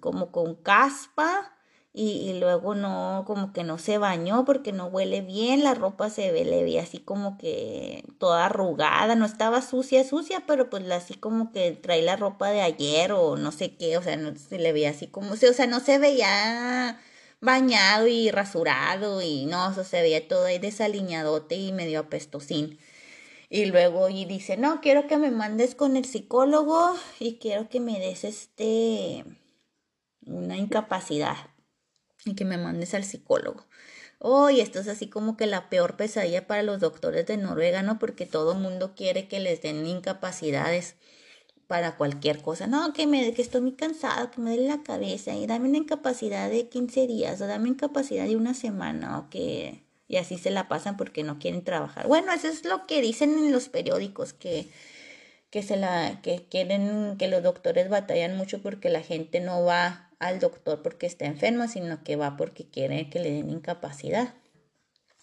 como 0.00 0.32
con 0.32 0.54
caspa 0.56 1.52
y, 1.94 2.38
luego 2.40 2.74
no, 2.74 3.24
como 3.26 3.52
que 3.52 3.64
no 3.64 3.76
se 3.76 3.98
bañó 3.98 4.44
porque 4.46 4.72
no 4.72 4.86
huele 4.86 5.20
bien, 5.20 5.62
la 5.62 5.74
ropa 5.74 6.08
se 6.08 6.32
ve, 6.32 6.44
le 6.44 6.64
ve 6.64 6.80
así 6.80 6.98
como 6.98 7.36
que 7.36 8.04
toda 8.18 8.46
arrugada, 8.46 9.14
no 9.14 9.26
estaba 9.26 9.60
sucia, 9.60 10.02
sucia, 10.04 10.44
pero 10.46 10.70
pues 10.70 10.90
así 10.90 11.14
como 11.14 11.52
que 11.52 11.72
trae 11.72 12.00
la 12.02 12.16
ropa 12.16 12.50
de 12.50 12.62
ayer 12.62 13.12
o 13.12 13.36
no 13.36 13.52
sé 13.52 13.76
qué, 13.76 13.98
o 13.98 14.02
sea, 14.02 14.16
no 14.16 14.34
se 14.36 14.58
le 14.58 14.72
veía 14.72 14.90
así 14.90 15.06
como, 15.08 15.32
o 15.32 15.36
sea, 15.36 15.66
no 15.66 15.80
se 15.80 15.98
veía 15.98 16.98
bañado 17.40 18.06
y 18.06 18.30
rasurado 18.30 19.20
y 19.22 19.44
no, 19.46 19.70
eso 19.72 19.84
se 19.84 20.00
veía 20.02 20.26
todo 20.28 20.46
ahí 20.46 20.58
desaliñadote 20.58 21.56
y 21.56 21.72
medio 21.72 22.00
apestosín. 22.00 22.78
Y 23.50 23.66
luego 23.66 24.08
y 24.08 24.24
dice, 24.24 24.56
no, 24.56 24.80
quiero 24.80 25.06
que 25.08 25.18
me 25.18 25.30
mandes 25.30 25.74
con 25.74 25.96
el 25.96 26.06
psicólogo 26.06 26.96
y 27.20 27.38
quiero 27.38 27.68
que 27.68 27.80
me 27.80 27.98
des 28.00 28.24
este 28.24 29.24
una 30.24 30.56
incapacidad 30.56 31.51
y 32.24 32.34
que 32.34 32.44
me 32.44 32.58
mandes 32.58 32.94
al 32.94 33.04
psicólogo. 33.04 33.66
Oh, 34.18 34.48
esto 34.48 34.78
es 34.78 34.88
así 34.88 35.08
como 35.08 35.36
que 35.36 35.46
la 35.46 35.68
peor 35.68 35.96
pesadilla 35.96 36.46
para 36.46 36.62
los 36.62 36.80
doctores 36.80 37.26
de 37.26 37.36
Noruega, 37.36 37.82
¿no? 37.82 37.98
Porque 37.98 38.26
todo 38.26 38.54
mundo 38.54 38.94
quiere 38.94 39.26
que 39.26 39.40
les 39.40 39.62
den 39.62 39.84
incapacidades 39.86 40.94
para 41.66 41.96
cualquier 41.96 42.40
cosa. 42.42 42.66
No, 42.66 42.92
que 42.92 43.06
me 43.06 43.32
que 43.34 43.42
estoy 43.42 43.62
muy 43.62 43.72
cansado, 43.72 44.30
que 44.30 44.40
me 44.40 44.50
duele 44.50 44.68
la 44.68 44.82
cabeza 44.82 45.34
y 45.34 45.46
dame 45.46 45.68
una 45.68 45.78
incapacidad 45.78 46.50
de 46.50 46.68
15 46.68 47.06
días 47.06 47.40
o 47.40 47.46
dame 47.46 47.70
incapacidad 47.70 48.26
de 48.26 48.36
una 48.36 48.54
semana 48.54 49.18
o 49.18 49.30
que 49.30 49.82
y 50.06 50.18
así 50.18 50.36
se 50.36 50.50
la 50.50 50.68
pasan 50.68 50.96
porque 50.98 51.24
no 51.24 51.38
quieren 51.38 51.64
trabajar. 51.64 52.06
Bueno, 52.06 52.32
eso 52.32 52.46
es 52.46 52.64
lo 52.66 52.86
que 52.86 53.00
dicen 53.00 53.30
en 53.38 53.52
los 53.52 53.68
periódicos 53.70 54.34
que 54.34 54.68
que 55.50 55.62
se 55.62 55.76
la 55.76 56.20
que 56.22 56.46
quieren 56.50 57.16
que 57.18 57.28
los 57.28 57.42
doctores 57.42 57.88
batallan 57.88 58.36
mucho 58.36 58.62
porque 58.62 58.88
la 58.88 59.02
gente 59.02 59.40
no 59.40 59.64
va 59.64 60.10
al 60.22 60.38
doctor 60.38 60.82
porque 60.82 61.06
está 61.06 61.26
enfermo, 61.26 61.66
sino 61.66 62.02
que 62.04 62.16
va 62.16 62.36
porque 62.36 62.68
quiere 62.70 63.10
que 63.10 63.18
le 63.18 63.32
den 63.32 63.50
incapacidad. 63.50 64.34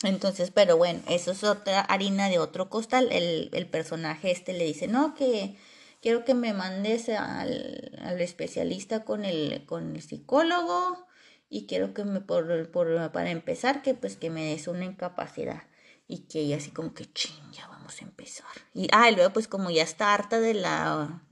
Entonces, 0.03 0.51
pero 0.51 0.77
bueno, 0.77 1.01
eso 1.09 1.31
es 1.31 1.43
otra 1.43 1.81
harina 1.81 2.29
de 2.29 2.39
otro 2.39 2.69
costal. 2.69 3.09
El, 3.11 3.49
el 3.53 3.67
personaje 3.67 4.31
este 4.31 4.53
le 4.53 4.65
dice, 4.65 4.87
no, 4.87 5.15
que 5.15 5.55
quiero 6.01 6.25
que 6.25 6.33
me 6.33 6.53
mandes 6.53 7.09
al, 7.09 7.97
al 8.01 8.21
especialista 8.21 9.03
con 9.03 9.25
el, 9.25 9.65
con 9.65 9.95
el 9.95 10.01
psicólogo 10.01 11.05
y 11.49 11.65
quiero 11.65 11.93
que 11.93 12.03
me, 12.03 12.21
por, 12.21 12.69
por, 12.71 13.11
para 13.11 13.31
empezar, 13.31 13.81
que 13.81 13.93
pues 13.93 14.17
que 14.17 14.29
me 14.29 14.45
des 14.45 14.67
una 14.67 14.85
incapacidad. 14.85 15.63
Y 16.07 16.21
que 16.27 16.39
ella 16.39 16.57
así 16.57 16.71
como 16.71 16.93
que, 16.93 17.05
ching, 17.13 17.51
ya 17.51 17.67
vamos 17.67 18.01
a 18.01 18.03
empezar. 18.03 18.47
Y, 18.73 18.87
ah, 18.91 19.11
luego 19.11 19.31
pues 19.31 19.47
como 19.47 19.69
ya 19.69 19.83
está 19.83 20.13
harta 20.13 20.39
de 20.39 20.55
la 20.55 21.23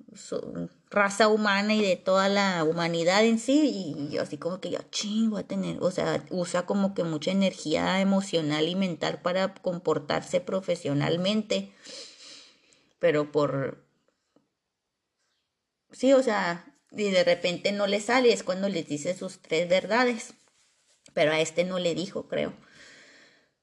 raza 0.90 1.28
humana 1.28 1.74
y 1.74 1.82
de 1.82 1.96
toda 1.96 2.30
la 2.30 2.64
humanidad 2.64 3.26
en 3.26 3.40
sí, 3.40 3.96
y 3.98 4.10
yo 4.14 4.22
así 4.22 4.38
como 4.38 4.60
que 4.62 4.70
ya, 4.70 4.90
ching, 4.90 5.30
voy 5.30 5.42
a 5.42 5.48
tener, 5.48 5.78
o 5.82 5.92
sea, 5.92 6.24
usa 6.30 6.66
como 6.66 6.94
que 6.94 7.04
mucha 7.04 7.32
energía 7.32 8.02
emocional 8.02 8.68
y 8.68 8.76
mental 8.76 9.22
para 9.22 9.54
comportarse 9.54 10.40
profesionalmente, 10.40 11.72
pero 13.00 13.32
por, 13.32 13.88
Sí, 15.92 16.14
o 16.14 16.22
sea, 16.22 16.66
y 16.92 17.10
de 17.10 17.24
repente 17.24 17.72
no 17.72 17.88
le 17.88 18.02
sale, 18.02 18.34
es 18.34 18.44
cuando 18.44 18.70
les 18.70 18.88
dice 18.88 19.18
sus 19.18 19.40
tres 19.40 19.70
verdades. 19.70 20.34
Pero 21.14 21.32
a 21.32 21.40
este 21.40 21.64
no 21.64 21.80
le 21.80 21.96
dijo, 21.96 22.28
creo. 22.28 22.54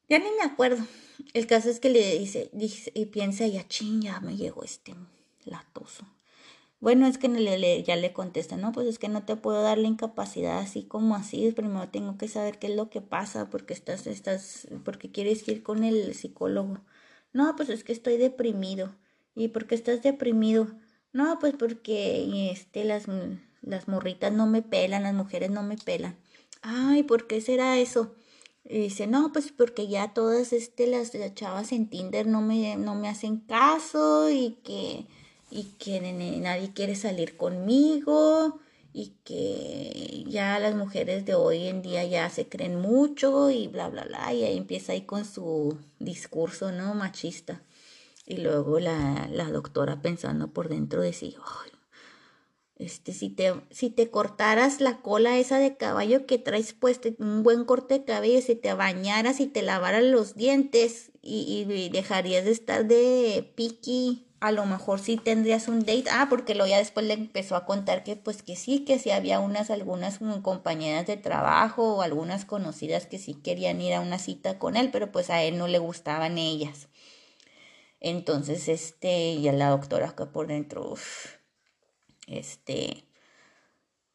Ya 0.09 0.19
ni 0.19 0.31
me 0.33 0.43
acuerdo. 0.43 0.85
El 1.33 1.47
caso 1.47 1.71
es 1.71 1.81
que 1.81 1.91
le 1.91 2.19
dice, 2.19 2.51
dice 2.53 2.91
y 2.95 3.07
piensa, 3.07 3.47
ya 3.47 3.67
ching, 3.69 4.03
ya 4.03 4.21
me 4.21 4.37
llegó 4.37 4.65
este 4.65 4.95
latoso. 5.45 6.07
Bueno, 6.85 7.07
es 7.07 7.17
que 7.17 7.29
le, 7.29 7.83
ya 7.83 7.97
le 7.97 8.13
contesta, 8.13 8.59
no, 8.59 8.71
pues 8.73 8.87
es 8.87 8.99
que 8.99 9.09
no 9.09 9.25
te 9.25 9.37
puedo 9.37 9.63
dar 9.63 9.79
la 9.79 9.89
incapacidad 9.89 10.59
así 10.59 10.83
como 10.85 11.15
así, 11.15 11.51
primero 11.53 11.89
tengo 11.89 12.19
que 12.19 12.29
saber 12.29 12.59
qué 12.59 12.67
es 12.67 12.77
lo 12.77 12.91
que 12.91 13.01
pasa, 13.01 13.49
porque 13.49 13.73
estás, 13.73 14.07
estás, 14.07 14.69
porque 14.85 15.11
quieres 15.11 15.49
ir 15.49 15.63
con 15.63 15.83
el 15.83 16.15
psicólogo. 16.15 16.81
No, 17.33 17.57
pues 17.57 17.71
es 17.71 17.85
que 17.85 17.93
estoy 17.93 18.19
deprimido. 18.19 18.95
¿Y 19.35 19.49
por 19.49 19.67
qué 19.67 19.77
estás 19.77 20.03
deprimido? 20.03 20.75
No, 21.15 21.39
pues 21.39 21.55
porque 21.59 22.51
este, 22.51 22.85
las, 22.85 23.07
las 23.63 23.89
morritas 23.89 24.35
no 24.35 24.47
me 24.47 24.61
pelan, 24.61 25.05
las 25.05 25.15
mujeres 25.15 25.51
no 25.51 25.63
me 25.63 25.79
pelan. 25.79 26.19
Ay, 26.61 27.03
¿por 27.03 27.27
qué 27.27 27.41
será 27.41 27.79
eso? 27.79 28.15
Y 28.63 28.79
dice, 28.81 29.07
no, 29.07 29.33
pues 29.33 29.53
porque 29.53 29.89
ya 29.89 30.13
todas 30.13 30.53
este, 30.53 30.87
las, 30.87 31.13
chavas 31.35 31.73
en 31.73 31.89
Tinder 31.89 32.27
no 32.27 32.43
me, 32.43 32.77
no 32.77 32.95
me 32.95 33.09
hacen 33.09 33.39
caso 33.39 34.29
y 34.29 34.59
que, 34.63 35.07
y 35.55 35.63
que 35.79 36.01
nadie 36.01 36.73
quiere 36.75 36.97
salir 36.97 37.37
conmigo 37.37 38.59
y 38.93 39.13
que 39.23 40.25
ya 40.27 40.59
las 40.59 40.75
mujeres 40.75 41.25
de 41.27 41.37
hoy 41.37 41.69
en 41.69 41.81
día 41.81 42.05
ya 42.05 42.29
se 42.29 42.49
creen 42.49 42.81
mucho 42.81 43.51
y 43.51 43.69
bla, 43.69 43.89
bla, 43.89 44.05
bla. 44.05 44.35
Y 44.35 44.43
ahí 44.43 44.57
empieza 44.57 44.93
ahí 44.93 45.03
con 45.03 45.25
su 45.25 45.79
discurso, 46.01 46.73
¿no? 46.73 46.95
Machista. 46.95 47.63
Y 48.27 48.39
luego 48.39 48.81
la, 48.81 49.29
la 49.31 49.49
doctora 49.49 50.03
pensando 50.03 50.49
por 50.49 50.69
dentro 50.69 51.03
decía, 51.03 51.39
este, 52.75 53.13
si 53.13 53.31
te, 53.31 53.55
si 53.71 53.91
te 53.91 54.11
cortaras 54.11 54.81
la 54.81 55.03
cola 55.03 55.39
esa 55.39 55.59
de 55.59 55.77
caballo 55.77 56.27
que 56.27 56.39
traes 56.39 56.73
puesto, 56.73 57.11
un 57.19 57.45
buen 57.45 57.65
corte 57.65 58.01
de 58.01 58.05
cabello, 58.05 58.43
si 58.43 58.57
te 58.57 58.75
bañaras 58.75 59.39
y 59.39 59.47
te 59.47 59.63
lavaras 59.63 60.03
los 60.03 60.35
dientes 60.35 61.13
y, 61.23 61.65
y 61.69 61.89
dejarías 61.91 62.45
de 62.45 62.51
estar 62.51 62.87
de 62.87 63.53
piqui, 63.55 64.27
a 64.47 64.53
lo 64.53 64.67
mejor 64.67 65.01
sí 65.01 65.17
tendrías 65.17 65.69
un 65.69 65.81
date. 65.81 66.05
Ah, 66.11 66.27
porque 66.31 66.55
luego 66.55 66.69
ya 66.71 66.79
después 66.79 67.07
le 67.07 67.15
empezó 67.15 67.57
a 67.57 67.65
contar 67.67 68.05
que 68.05 68.17
pues 68.17 68.43
que 68.43 68.57
sí, 68.57 68.85
que 68.85 68.99
sí 68.99 69.11
había 69.11 69.41
unas, 69.41 69.71
algunas 69.71 70.19
compañeras 70.43 71.07
de 71.07 71.17
trabajo 71.17 71.97
o 71.97 72.03
algunas 72.03 72.45
conocidas 72.45 73.07
que 73.07 73.19
sí 73.19 73.35
querían 73.35 73.81
ir 73.81 73.95
a 73.95 74.01
una 74.01 74.19
cita 74.19 74.59
con 74.59 74.77
él, 74.77 74.91
pero 74.93 75.13
pues 75.13 75.31
a 75.31 75.43
él 75.43 75.59
no 75.59 75.69
le 75.69 75.79
gustaban 75.79 76.39
ellas. 76.39 76.89
Entonces, 78.01 78.69
este, 78.69 79.41
ya 79.41 79.53
la 79.53 79.71
doctora 79.71 80.11
acá 80.11 80.31
por 80.31 80.47
dentro, 80.47 80.95
este, 82.27 83.09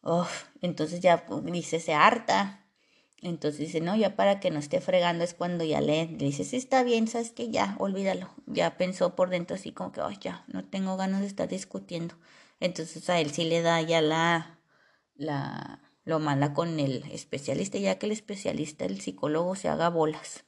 Oh, 0.01 0.27
entonces 0.61 1.01
ya 1.01 1.25
pues, 1.25 1.43
dice, 1.45 1.79
se 1.79 1.93
harta. 1.93 2.65
Entonces 3.21 3.59
dice, 3.59 3.81
no, 3.81 3.95
ya 3.95 4.15
para 4.15 4.39
que 4.39 4.49
no 4.49 4.59
esté 4.59 4.79
fregando 4.79 5.23
es 5.23 5.33
cuando 5.33 5.65
ya 5.65 5.81
le, 5.81 6.05
le 6.05 6.25
dice, 6.25 6.45
sí 6.45 6.55
está 6.55 6.83
bien, 6.83 7.07
sabes 7.07 7.31
que 7.31 7.49
ya, 7.49 7.75
olvídalo. 7.79 8.29
Ya 8.45 8.77
pensó 8.77 9.15
por 9.15 9.29
dentro 9.29 9.55
así 9.55 9.71
como 9.71 9.91
que, 9.91 10.01
ay, 10.01 10.17
ya, 10.21 10.45
no 10.47 10.63
tengo 10.63 10.95
ganas 10.95 11.21
de 11.21 11.27
estar 11.27 11.49
discutiendo. 11.49 12.15
Entonces 12.59 13.09
a 13.09 13.19
él 13.19 13.31
sí 13.31 13.43
le 13.43 13.61
da 13.61 13.81
ya 13.81 14.01
la, 14.01 14.59
la, 15.15 15.81
lo 16.05 16.19
mala 16.19 16.53
con 16.53 16.79
el 16.79 17.03
especialista, 17.11 17.77
ya 17.77 17.99
que 17.99 18.05
el 18.05 18.13
especialista, 18.13 18.85
el 18.85 19.01
psicólogo, 19.01 19.55
se 19.55 19.67
haga 19.67 19.89
bolas. 19.89 20.45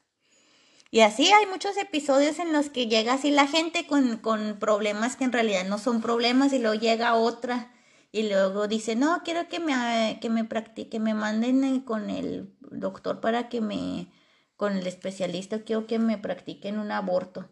Y 0.92 1.02
así 1.02 1.32
hay 1.32 1.46
muchos 1.46 1.78
episodios 1.78 2.40
en 2.40 2.52
los 2.52 2.70
que 2.70 2.88
llega 2.88 3.14
así 3.14 3.32
la 3.32 3.48
gente 3.48 3.88
con, 3.88 4.18
con 4.18 4.60
problemas 4.60 5.16
que 5.16 5.24
en 5.24 5.32
realidad 5.32 5.66
no 5.66 5.78
son 5.78 6.02
problemas 6.02 6.52
y 6.52 6.60
luego 6.60 6.80
llega 6.80 7.16
otra 7.16 7.72
y 8.12 8.28
luego 8.28 8.68
dice, 8.68 8.96
no, 8.96 9.22
quiero 9.24 9.48
que 9.48 9.60
me, 9.60 10.20
que 10.22 10.30
me 10.30 10.44
practique, 10.44 11.00
me 11.00 11.14
manden 11.14 11.64
eh, 11.64 11.84
con 11.86 12.10
el 12.10 12.54
doctor 12.70 13.22
para 13.22 13.48
que 13.48 13.62
me, 13.62 14.12
con 14.58 14.74
el 14.74 14.86
especialista, 14.86 15.64
quiero 15.64 15.88
que 15.88 15.98
me 15.98 16.18
practiquen 16.18 16.78
un 16.78 16.92
aborto. 16.92 17.50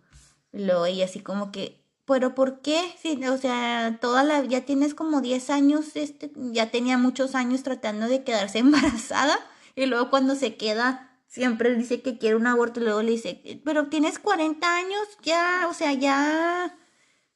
Y 0.51 0.65
luego 0.65 0.85
ella 0.85 1.05
así 1.05 1.21
como 1.21 1.51
que, 1.51 1.85
pero 2.05 2.35
¿por 2.35 2.61
qué? 2.61 2.81
O 3.31 3.37
sea, 3.37 3.99
toda 4.01 4.23
la, 4.23 4.43
ya 4.43 4.65
tienes 4.65 4.93
como 4.93 5.21
10 5.21 5.49
años, 5.49 5.95
este, 5.95 6.31
ya 6.35 6.71
tenía 6.71 6.97
muchos 6.97 7.35
años 7.35 7.63
tratando 7.63 8.07
de 8.07 8.23
quedarse 8.23 8.59
embarazada 8.59 9.39
y 9.75 9.85
luego 9.85 10.09
cuando 10.09 10.35
se 10.35 10.57
queda 10.57 11.05
siempre 11.27 11.73
dice 11.75 12.01
que 12.01 12.17
quiere 12.17 12.35
un 12.35 12.47
aborto 12.47 12.79
y 12.79 12.83
luego 12.83 13.01
le 13.03 13.11
dice, 13.11 13.61
pero 13.63 13.87
tienes 13.87 14.19
40 14.19 14.75
años, 14.75 15.07
ya, 15.21 15.67
o 15.69 15.73
sea, 15.73 15.93
ya 15.93 16.75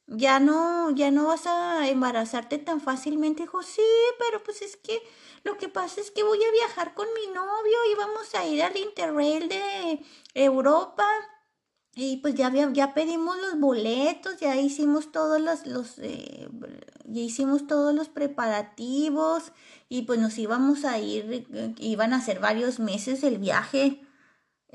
ya 0.06 0.40
no, 0.40 0.90
ya 0.90 1.10
no 1.10 1.26
vas 1.26 1.46
a 1.46 1.88
embarazarte 1.88 2.58
tan 2.58 2.80
fácilmente. 2.80 3.42
Dijo, 3.42 3.62
sí, 3.62 3.82
pero 4.18 4.42
pues 4.42 4.62
es 4.62 4.76
que 4.76 5.00
lo 5.42 5.56
que 5.58 5.68
pasa 5.68 6.00
es 6.00 6.10
que 6.10 6.22
voy 6.22 6.38
a 6.42 6.52
viajar 6.52 6.94
con 6.94 7.06
mi 7.14 7.32
novio 7.32 7.76
y 7.92 7.94
vamos 7.96 8.34
a 8.34 8.46
ir 8.46 8.62
al 8.62 8.76
Interrail 8.76 9.48
de 9.48 10.04
Europa. 10.34 11.06
Y 11.96 12.16
pues 12.18 12.34
ya, 12.34 12.52
ya 12.72 12.92
pedimos 12.92 13.36
los 13.38 13.60
boletos, 13.60 14.38
ya 14.40 14.56
hicimos 14.56 15.12
todos 15.12 15.40
los, 15.40 15.64
los 15.66 15.98
eh, 15.98 16.48
ya 17.04 17.20
hicimos 17.20 17.68
todos 17.68 17.94
los 17.94 18.08
preparativos 18.08 19.52
y 19.88 20.02
pues 20.02 20.18
nos 20.18 20.36
íbamos 20.38 20.84
a 20.84 20.98
ir, 20.98 21.46
eh, 21.52 21.74
iban 21.78 22.12
a 22.12 22.20
ser 22.20 22.40
varios 22.40 22.80
meses 22.80 23.22
el 23.22 23.38
viaje. 23.38 24.00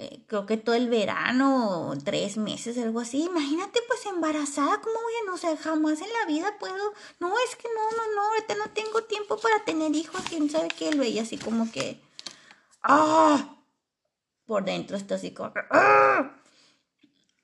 Eh, 0.01 0.23
creo 0.27 0.45
que 0.45 0.55
todo 0.55 0.75
el 0.75 0.87
verano, 0.87 1.91
tres 2.05 2.37
meses, 2.37 2.77
algo 2.77 3.01
así. 3.01 3.21
Imagínate, 3.25 3.81
pues 3.85 4.05
embarazada, 4.05 4.79
¿cómo 4.79 4.93
voy 4.93 5.13
a 5.21 5.29
no 5.29 5.37
sé? 5.37 5.57
Jamás 5.57 5.99
en 5.99 6.07
la 6.13 6.25
vida 6.25 6.57
puedo. 6.57 6.93
No, 7.19 7.33
es 7.39 7.57
que 7.57 7.67
no, 7.67 7.97
no, 7.97 8.15
no, 8.15 8.21
ahorita 8.29 8.55
no 8.55 8.69
tengo 8.71 9.03
tiempo 9.03 9.37
para 9.37 9.65
tener 9.65 9.93
hijos. 9.93 10.21
Quién 10.29 10.49
sabe 10.49 10.69
qué, 10.69 10.93
lo 10.93 11.03
así 11.21 11.37
como 11.37 11.69
que. 11.69 11.99
¡Ah! 12.81 13.57
Por 14.45 14.63
dentro 14.63 14.95
está 14.95 15.15
así 15.15 15.31
como. 15.31 15.51
¡Ah! 15.69 16.31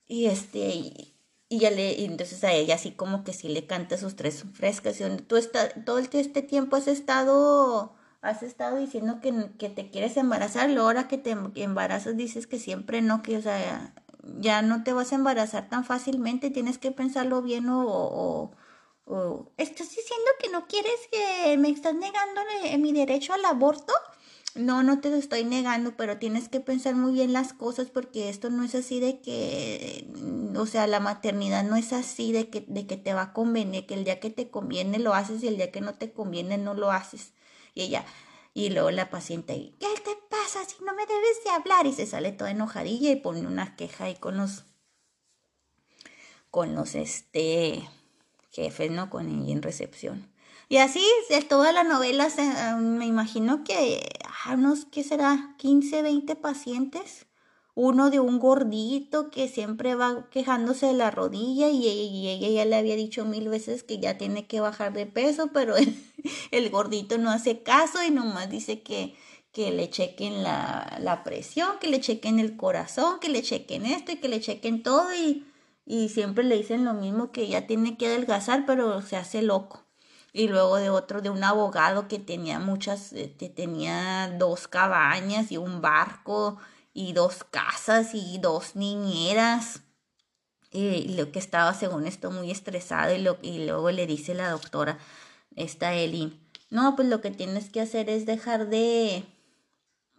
Y 0.07 0.27
este. 0.27 0.59
Y, 0.69 1.13
ya 1.49 1.71
le. 1.71 1.91
Y 1.91 2.05
entonces 2.05 2.41
a 2.45 2.53
ella 2.53 2.75
así 2.75 2.91
como 2.91 3.25
que 3.25 3.33
sí 3.33 3.49
le 3.49 3.67
canta 3.67 3.97
sus 3.97 4.15
tres 4.15 4.45
frescas. 4.53 5.01
Y 5.01 5.17
tú 5.23 5.35
está, 5.35 5.67
todo 5.83 5.97
este 5.99 6.41
tiempo 6.41 6.77
has 6.77 6.87
estado 6.87 7.97
has 8.25 8.43
estado 8.43 8.77
diciendo 8.77 9.19
que, 9.21 9.51
que 9.57 9.69
te 9.69 9.89
quieres 9.89 10.17
embarazar, 10.17 10.69
luego 10.69 11.07
que 11.07 11.17
te 11.17 11.37
embarazas 11.55 12.17
dices 12.17 12.47
que 12.47 12.59
siempre 12.59 13.01
no, 13.01 13.21
que 13.21 13.37
o 13.37 13.41
sea, 13.41 13.93
ya 14.39 14.61
no 14.61 14.83
te 14.83 14.93
vas 14.93 15.11
a 15.11 15.15
embarazar 15.15 15.69
tan 15.69 15.85
fácilmente, 15.85 16.49
tienes 16.49 16.77
que 16.77 16.91
pensarlo 16.91 17.41
bien 17.41 17.69
o, 17.69 17.85
o, 17.85 18.51
o 19.05 19.51
estás 19.57 19.89
diciendo 19.89 20.29
que 20.39 20.49
no 20.49 20.67
quieres 20.67 20.99
que 21.11 21.57
me 21.57 21.69
estás 21.69 21.93
negando 21.93 22.41
mi 22.79 22.91
derecho 22.91 23.33
al 23.33 23.45
aborto. 23.45 23.93
No, 24.55 24.83
no 24.83 25.01
te 25.01 25.09
lo 25.09 25.17
estoy 25.17 25.43
negando, 25.43 25.97
pero 25.97 26.17
tienes 26.17 26.47
que 26.47 26.61
pensar 26.61 26.95
muy 26.95 27.11
bien 27.11 27.33
las 27.33 27.51
cosas 27.51 27.87
porque 27.89 28.29
esto 28.29 28.49
no 28.49 28.63
es 28.63 28.73
así 28.73 29.01
de 29.01 29.19
que, 29.19 30.07
o 30.57 30.65
sea, 30.65 30.87
la 30.87 31.01
maternidad 31.01 31.65
no 31.65 31.75
es 31.75 31.91
así 31.91 32.31
de 32.31 32.49
que, 32.49 32.63
de 32.65 32.87
que 32.87 32.95
te 32.95 33.13
va 33.13 33.21
a 33.21 33.33
convenir, 33.33 33.85
que 33.85 33.95
el 33.95 34.05
día 34.05 34.21
que 34.21 34.29
te 34.29 34.49
conviene 34.49 34.97
lo 34.97 35.13
haces 35.13 35.43
y 35.43 35.49
el 35.49 35.57
día 35.57 35.73
que 35.73 35.81
no 35.81 35.95
te 35.95 36.13
conviene 36.13 36.57
no 36.57 36.73
lo 36.73 36.89
haces. 36.91 37.33
Y 37.73 37.81
ella, 37.81 38.05
y 38.55 38.69
luego 38.69 38.89
la 38.89 39.09
paciente 39.09 39.73
¿qué 39.79 39.87
te 40.03 40.15
pasa 40.29 40.63
si 40.65 40.83
no 40.83 40.95
me 40.95 41.05
debes 41.05 41.43
de 41.43 41.51
hablar? 41.51 41.85
Y 41.85 41.93
se 41.93 42.07
sale 42.07 42.31
toda 42.31 42.51
enojadilla 42.51 43.11
y 43.11 43.17
pone 43.17 43.45
una 43.45 43.75
queja 43.75 44.05
ahí 44.05 44.15
con 44.15 44.37
los, 44.37 44.63
con 46.49 46.73
los, 46.73 46.95
este, 46.95 47.87
jefes, 48.51 48.89
¿no? 48.89 49.09
Con 49.09 49.29
ella 49.29 49.51
en 49.51 49.61
recepción. 49.61 50.31
Y 50.69 50.77
así, 50.77 51.05
de 51.29 51.41
toda 51.41 51.73
la 51.73 51.83
novela, 51.83 52.29
me 52.79 53.05
imagino 53.05 53.65
que 53.65 54.01
a 54.23 54.51
ah, 54.51 54.53
unos, 54.55 54.85
¿qué 54.85 55.03
será? 55.03 55.53
15, 55.57 56.01
20 56.01 56.35
pacientes 56.37 57.27
uno 57.75 58.09
de 58.09 58.21
un 58.21 58.39
gordito 58.39 59.29
que 59.29 59.49
siempre 59.49 59.95
va 59.95 60.29
quejándose 60.31 60.87
de 60.87 60.93
la 60.93 61.11
rodilla 61.11 61.67
y, 61.69 61.87
ella 62.29 62.47
ya 62.47 62.65
le 62.65 62.77
había 62.77 62.95
dicho 62.95 63.25
mil 63.25 63.49
veces 63.49 63.83
que 63.83 63.99
ya 63.99 64.17
tiene 64.17 64.47
que 64.47 64.61
bajar 64.61 64.93
de 64.93 65.05
peso, 65.05 65.49
pero 65.53 65.75
el, 66.51 66.69
gordito 66.69 67.17
no 67.17 67.29
hace 67.29 67.63
caso 67.63 68.01
y 68.01 68.11
nomás 68.11 68.49
dice 68.49 68.81
que, 68.81 69.13
que 69.51 69.71
le 69.71 69.89
chequen 69.89 70.41
la, 70.41 70.97
la, 71.01 71.23
presión, 71.23 71.77
que 71.81 71.89
le 71.89 71.99
chequen 71.99 72.39
el 72.39 72.55
corazón, 72.55 73.19
que 73.19 73.27
le 73.27 73.41
chequen 73.41 73.85
esto 73.85 74.13
y 74.13 74.17
que 74.17 74.29
le 74.29 74.39
chequen 74.39 74.81
todo 74.81 75.13
y, 75.13 75.45
y 75.85 76.07
siempre 76.07 76.45
le 76.45 76.55
dicen 76.55 76.85
lo 76.85 76.93
mismo 76.93 77.33
que 77.33 77.49
ya 77.49 77.67
tiene 77.67 77.97
que 77.97 78.07
adelgazar, 78.07 78.65
pero 78.65 79.01
se 79.01 79.17
hace 79.17 79.41
loco. 79.41 79.83
Y 80.31 80.47
luego 80.47 80.77
de 80.77 80.89
otro 80.89 81.21
de 81.21 81.29
un 81.29 81.43
abogado 81.43 82.07
que 82.07 82.19
tenía 82.19 82.59
muchas, 82.59 83.09
que 83.11 83.23
este, 83.23 83.49
tenía 83.49 84.33
dos 84.37 84.67
cabañas 84.67 85.51
y 85.51 85.57
un 85.57 85.81
barco 85.81 86.57
y 86.95 87.13
dos 87.13 87.43
casas 87.43 88.15
y 88.15 88.39
dos 88.39 88.75
niñeras. 88.75 89.81
Y 90.71 91.15
lo 91.15 91.31
que 91.31 91.39
estaba 91.39 91.73
según 91.73 92.07
esto 92.07 92.31
muy 92.31 92.49
estresado 92.49 93.13
y, 93.13 93.19
lo, 93.19 93.37
y 93.41 93.65
luego 93.65 93.91
le 93.91 94.07
dice 94.07 94.33
la 94.33 94.49
doctora, 94.49 94.97
esta 95.55 95.93
Elin, 95.93 96.39
no, 96.69 96.95
pues 96.95 97.07
lo 97.07 97.21
que 97.21 97.31
tienes 97.31 97.69
que 97.69 97.81
hacer 97.81 98.09
es 98.09 98.25
dejar 98.25 98.69
de 98.69 99.25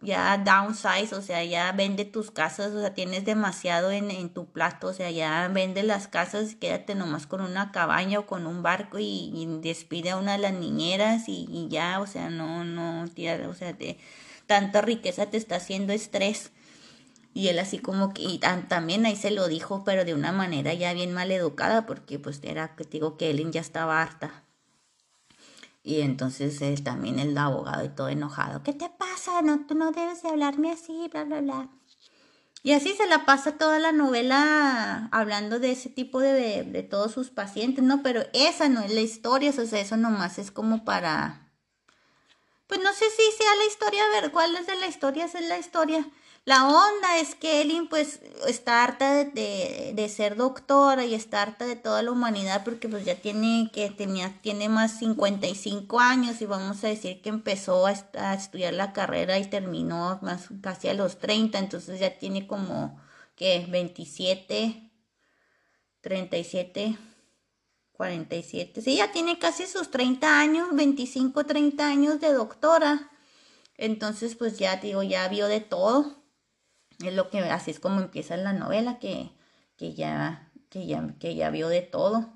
ya 0.01 0.37
downsize, 0.37 1.13
o 1.13 1.21
sea, 1.23 1.43
ya 1.43 1.71
vende 1.71 2.05
tus 2.05 2.29
casas, 2.29 2.71
o 2.73 2.79
sea, 2.79 2.93
tienes 2.93 3.25
demasiado 3.25 3.91
en, 3.91 4.11
en 4.11 4.29
tu 4.29 4.45
plato, 4.45 4.87
o 4.87 4.93
sea, 4.93 5.09
ya 5.09 5.47
vende 5.47 5.81
las 5.81 6.07
casas, 6.07 6.55
quédate 6.55 6.93
nomás 6.93 7.25
con 7.25 7.41
una 7.41 7.71
cabaña 7.71 8.19
o 8.19 8.27
con 8.27 8.45
un 8.45 8.61
barco 8.61 8.99
y, 8.99 9.47
despide 9.61 10.11
a 10.11 10.17
una 10.17 10.33
de 10.33 10.37
las 10.39 10.53
niñeras 10.53 11.27
y, 11.27 11.47
y, 11.49 11.67
ya, 11.69 11.99
o 11.99 12.05
sea, 12.05 12.29
no, 12.29 12.63
no, 12.63 13.07
tía, 13.09 13.47
o 13.49 13.53
sea, 13.55 13.73
de, 13.73 13.97
tanta 14.45 14.81
riqueza 14.81 15.27
te 15.27 15.37
está 15.37 15.55
haciendo 15.57 15.93
estrés. 15.93 16.51
Y 17.33 17.49
él 17.49 17.59
así 17.59 17.79
como 17.79 18.13
que, 18.13 18.23
y 18.23 18.39
también 18.39 19.05
ahí 19.05 19.15
se 19.15 19.31
lo 19.31 19.47
dijo, 19.47 19.83
pero 19.83 20.05
de 20.05 20.13
una 20.13 20.31
manera 20.31 20.73
ya 20.73 20.93
bien 20.93 21.13
mal 21.13 21.31
educada, 21.31 21.85
porque 21.85 22.17
pues 22.19 22.39
era 22.43 22.75
que 22.75 22.83
digo 22.83 23.17
que 23.17 23.29
Ellen 23.29 23.51
ya 23.51 23.61
estaba 23.61 24.01
harta. 24.01 24.43
Y 25.83 26.01
entonces 26.01 26.61
él 26.61 26.83
también 26.83 27.17
el 27.17 27.37
abogado 27.37 27.85
y 27.85 27.89
todo 27.89 28.09
enojado. 28.09 28.61
¿Qué 28.63 28.73
te 28.73 28.89
pasa? 28.89 29.41
No, 29.41 29.65
tú 29.65 29.75
no 29.75 29.91
debes 29.91 30.21
de 30.21 30.29
hablarme 30.29 30.71
así, 30.71 31.07
bla, 31.11 31.23
bla, 31.23 31.39
bla. 31.39 31.69
Y 32.63 32.73
así 32.73 32.93
se 32.95 33.07
la 33.07 33.23
pasa 33.23 33.57
toda 33.57 33.79
la 33.79 33.93
novela 33.93 35.07
hablando 35.13 35.59
de 35.59 35.71
ese 35.71 35.89
tipo 35.89 36.19
de, 36.19 36.63
de, 36.63 36.83
todos 36.83 37.13
sus 37.13 37.29
pacientes, 37.29 37.83
¿no? 37.83 38.03
Pero 38.03 38.23
esa 38.33 38.67
no 38.67 38.81
es 38.81 38.93
la 38.93 38.99
historia, 38.99 39.51
o 39.57 39.65
sea, 39.65 39.79
eso 39.79 39.95
nomás 39.95 40.39
es 40.39 40.51
como 40.51 40.83
para... 40.83 41.49
Pues 42.67 42.81
no 42.81 42.91
sé 42.91 43.05
si 43.09 43.37
sea 43.37 43.55
la 43.55 43.65
historia, 43.65 44.03
ver, 44.19 44.31
¿cuál 44.31 44.53
es 44.57 44.67
de 44.67 44.75
la 44.75 44.87
historia? 44.87 45.23
Esa 45.23 45.39
es 45.39 45.47
la 45.47 45.57
historia. 45.57 46.05
La 46.47 46.65
onda 46.65 47.17
es 47.19 47.35
que 47.35 47.59
Ellen 47.59 47.89
pues 47.89 48.21
está 48.47 48.81
harta 48.81 49.25
de, 49.25 50.07
ser 50.09 50.37
doctora 50.37 51.03
y 51.03 51.13
está 51.13 51.41
harta 51.41 51.65
de 51.65 51.75
toda 51.75 52.01
la 52.03 52.11
humanidad 52.11 52.63
porque 52.63 52.87
pues 52.87 53.03
ya 53.03 53.15
tiene 53.15 53.69
que 53.73 53.89
tenía 53.89 54.33
tiene 54.41 54.69
más 54.69 54.97
55 54.99 55.99
años 55.99 56.41
y 56.41 56.45
vamos 56.45 56.85
a 56.85 56.87
decir 56.87 57.21
que 57.21 57.27
empezó 57.27 57.85
a, 57.85 57.91
estudiar 58.33 58.75
la 58.75 58.93
carrera 58.93 59.37
y 59.39 59.45
terminó 59.49 60.19
más 60.21 60.47
casi 60.61 60.87
a 60.87 60.93
los 60.93 61.19
30, 61.19 61.59
entonces 61.59 61.99
ya 61.99 62.17
tiene 62.17 62.47
como 62.47 62.97
que 63.35 63.67
27 63.69 64.89
37 65.99 66.97
47. 67.91 68.81
Sí, 68.81 68.95
ya 68.95 69.11
tiene 69.11 69.37
casi 69.37 69.65
sus 69.67 69.91
30 69.91 70.39
años, 70.39 70.69
25, 70.71 71.45
30 71.45 71.85
años 71.85 72.21
de 72.21 72.31
doctora. 72.31 73.11
Entonces, 73.75 74.35
pues 74.35 74.57
ya 74.59 74.77
digo, 74.77 75.03
ya 75.03 75.27
vio 75.27 75.47
de 75.47 75.59
todo 75.61 76.26
es 77.03 77.13
lo 77.13 77.29
que, 77.29 77.39
así 77.39 77.71
es 77.71 77.79
como 77.79 78.01
empieza 78.01 78.37
la 78.37 78.53
novela, 78.53 78.99
que, 78.99 79.31
que, 79.77 79.93
ya, 79.93 80.51
que, 80.69 80.85
ya, 80.87 81.15
que 81.19 81.35
ya 81.35 81.49
vio 81.49 81.69
de 81.69 81.81
todo. 81.81 82.29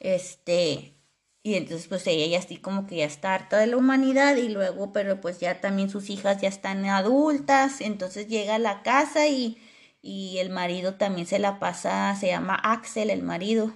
Este, 0.00 0.94
y 1.42 1.54
entonces 1.54 1.88
pues 1.88 2.06
ella 2.06 2.26
ya 2.26 2.38
así 2.38 2.58
como 2.58 2.86
que 2.86 2.96
ya 2.96 3.06
está 3.06 3.34
harta 3.34 3.58
de 3.58 3.66
la 3.66 3.76
humanidad 3.76 4.36
y 4.36 4.48
luego, 4.48 4.92
pero 4.92 5.20
pues 5.20 5.40
ya 5.40 5.60
también 5.60 5.90
sus 5.90 6.10
hijas 6.10 6.40
ya 6.40 6.48
están 6.48 6.84
adultas, 6.86 7.80
entonces 7.80 8.28
llega 8.28 8.56
a 8.56 8.58
la 8.58 8.82
casa 8.82 9.26
y, 9.28 9.58
y 10.02 10.38
el 10.38 10.50
marido 10.50 10.94
también 10.94 11.26
se 11.26 11.38
la 11.38 11.58
pasa, 11.58 12.14
se 12.16 12.28
llama 12.28 12.54
Axel 12.54 13.10
el 13.10 13.22
marido, 13.22 13.74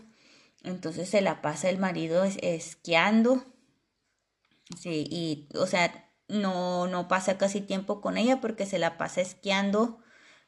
entonces 0.62 1.08
se 1.08 1.22
la 1.22 1.42
pasa 1.42 1.70
el 1.70 1.78
marido 1.78 2.24
esquiando 2.24 3.44
Sí, 4.78 5.06
y, 5.10 5.48
o 5.56 5.66
sea, 5.66 6.01
no, 6.32 6.86
no 6.86 7.08
pasa 7.08 7.38
casi 7.38 7.60
tiempo 7.60 8.00
con 8.00 8.16
ella 8.16 8.40
porque 8.40 8.66
se 8.66 8.78
la 8.78 8.98
pasa 8.98 9.20
esquiando 9.20 9.98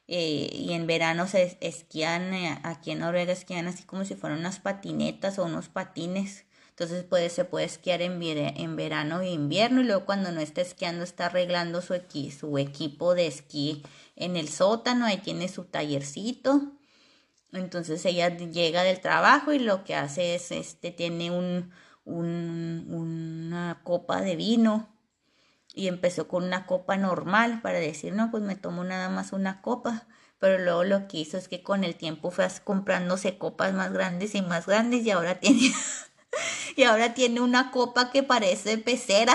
eh, 0.07 0.49
y 0.53 0.73
en 0.73 0.87
verano 0.87 1.27
se 1.27 1.57
esquían, 1.61 2.33
eh, 2.33 2.59
aquí 2.63 2.91
en 2.91 2.99
Noruega 2.99 3.33
esquían 3.33 3.67
así 3.67 3.83
como 3.83 4.05
si 4.05 4.15
fueran 4.15 4.39
unas 4.39 4.59
patinetas 4.59 5.39
o 5.39 5.45
unos 5.45 5.69
patines. 5.69 6.45
Entonces 6.69 7.03
puede, 7.05 7.29
se 7.29 7.45
puede 7.45 7.65
esquiar 7.65 8.01
en, 8.01 8.21
en 8.21 8.75
verano 8.75 9.21
e 9.21 9.29
invierno 9.29 9.81
y 9.81 9.85
luego 9.85 10.05
cuando 10.05 10.31
no 10.31 10.41
está 10.41 10.61
esquiando 10.61 11.03
está 11.03 11.27
arreglando 11.27 11.81
su, 11.81 11.95
su 12.37 12.57
equipo 12.57 13.15
de 13.15 13.27
esquí 13.27 13.83
en 14.15 14.35
el 14.35 14.49
sótano, 14.49 15.05
ahí 15.05 15.17
tiene 15.17 15.47
su 15.47 15.65
tallercito. 15.65 16.73
Entonces 17.53 18.05
ella 18.05 18.35
llega 18.37 18.83
del 18.83 18.99
trabajo 18.99 19.53
y 19.53 19.59
lo 19.59 19.85
que 19.85 19.95
hace 19.95 20.35
es, 20.35 20.51
este, 20.51 20.91
tiene 20.91 21.31
un, 21.31 21.71
un, 22.03 22.85
una 22.89 23.81
copa 23.83 24.21
de 24.21 24.35
vino 24.35 24.94
y 25.75 25.89
empezó 25.89 26.27
con 26.27 26.45
una 26.45 26.65
copa 26.65 26.95
normal 26.95 27.61
para 27.61 27.79
decir, 27.79 28.13
no, 28.13 28.31
pues 28.31 28.41
me 28.41 28.55
tomo 28.55 28.83
nada 28.85 29.09
más 29.09 29.33
una 29.33 29.61
copa. 29.61 30.07
Pero 30.39 30.57
luego 30.63 30.83
lo 30.83 31.07
que 31.07 31.17
hizo 31.17 31.37
es 31.37 31.47
que 31.47 31.63
con 31.63 31.83
el 31.83 31.95
tiempo 31.95 32.31
fue 32.31 32.47
comprándose 32.63 33.37
copas 33.37 33.73
más 33.73 33.91
grandes 33.91 34.35
y 34.35 34.41
más 34.41 34.67
grandes 34.67 35.05
y 35.05 35.11
ahora 35.11 35.35
tiene, 35.39 35.73
y 36.75 36.83
ahora 36.83 37.13
tiene 37.13 37.41
una 37.41 37.71
copa 37.71 38.11
que 38.11 38.23
parece 38.23 38.77
pecera, 38.77 39.33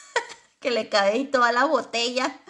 que 0.60 0.70
le 0.70 0.88
cabe 0.88 1.10
ahí 1.10 1.24
toda 1.24 1.52
la 1.52 1.64
botella. 1.64 2.40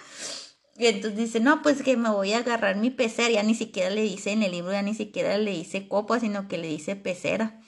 Y 0.76 0.86
entonces 0.86 1.18
dice, 1.18 1.40
no, 1.40 1.62
pues 1.62 1.82
que 1.82 1.96
me 1.96 2.10
voy 2.10 2.32
a 2.32 2.38
agarrar 2.38 2.76
mi 2.76 2.90
pecera. 2.90 3.30
Ya 3.30 3.42
ni 3.42 3.54
siquiera 3.54 3.90
le 3.90 4.02
dice 4.02 4.32
en 4.32 4.42
el 4.42 4.52
libro, 4.52 4.72
ya 4.72 4.82
ni 4.82 4.94
siquiera 4.94 5.38
le 5.38 5.50
dice 5.52 5.88
copa, 5.88 6.18
sino 6.20 6.48
que 6.48 6.58
le 6.58 6.68
dice 6.68 6.96
pecera. 6.96 7.61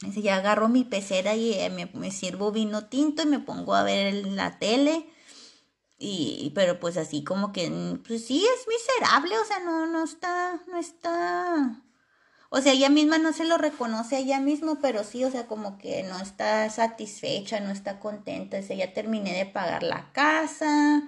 Dice, 0.00 0.22
ya 0.22 0.36
agarro 0.36 0.68
mi 0.68 0.84
pecera 0.84 1.34
y 1.34 1.54
eh, 1.54 1.70
me, 1.70 2.10
sirvo 2.10 2.52
vino 2.52 2.86
tinto 2.86 3.22
y 3.22 3.26
me 3.26 3.38
pongo 3.38 3.74
a 3.74 3.82
ver 3.82 4.26
la 4.26 4.58
tele. 4.58 5.06
Y, 5.98 6.52
pero 6.54 6.80
pues 6.80 6.96
así 6.96 7.24
como 7.24 7.52
que, 7.52 7.70
mm, 7.70 8.02
pues 8.06 8.26
sí, 8.26 8.44
es 8.44 8.66
miserable, 8.68 9.38
o 9.38 9.44
sea, 9.44 9.60
no, 9.60 9.86
no 9.86 10.04
está, 10.04 10.62
no 10.68 10.78
está. 10.78 11.82
O 12.50 12.60
sea, 12.60 12.72
ella 12.72 12.88
misma 12.88 13.18
no 13.18 13.32
se 13.32 13.44
lo 13.44 13.58
reconoce 13.58 14.16
a 14.16 14.18
ella 14.20 14.40
misma, 14.40 14.78
pero 14.80 15.02
sí, 15.04 15.24
o 15.24 15.30
sea, 15.30 15.46
como 15.46 15.78
que 15.78 16.02
no 16.04 16.20
está 16.20 16.68
satisfecha, 16.70 17.60
no 17.60 17.70
está 17.70 17.98
contenta. 18.00 18.56
Dice, 18.58 18.76
ya 18.76 18.92
terminé 18.92 19.32
de 19.34 19.46
pagar 19.46 19.82
la 19.82 20.12
casa, 20.12 21.02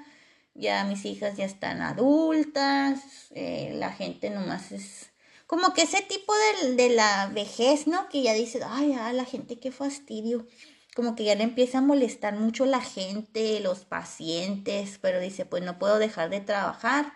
ya 0.54 0.84
mis 0.84 1.04
hijas 1.04 1.36
ya 1.36 1.44
están 1.44 1.82
adultas, 1.82 3.00
eh, 3.30 3.72
la 3.74 3.92
gente 3.92 4.30
nomás 4.30 4.72
es 4.72 5.10
como 5.46 5.74
que 5.74 5.82
ese 5.82 6.02
tipo 6.02 6.32
de, 6.76 6.90
la 6.90 7.28
vejez, 7.28 7.86
¿no? 7.86 8.08
Que 8.08 8.22
ya 8.22 8.34
dice, 8.34 8.60
ay, 8.66 8.94
a 8.94 9.12
la 9.12 9.24
gente 9.24 9.60
qué 9.60 9.70
fastidio. 9.70 10.46
Como 10.94 11.14
que 11.14 11.24
ya 11.24 11.34
le 11.34 11.44
empieza 11.44 11.78
a 11.78 11.82
molestar 11.82 12.34
mucho 12.36 12.66
la 12.66 12.80
gente, 12.80 13.60
los 13.60 13.84
pacientes, 13.84 14.98
pero 15.00 15.20
dice, 15.20 15.46
pues 15.46 15.62
no 15.62 15.78
puedo 15.78 15.98
dejar 15.98 16.30
de 16.30 16.40
trabajar. 16.40 17.12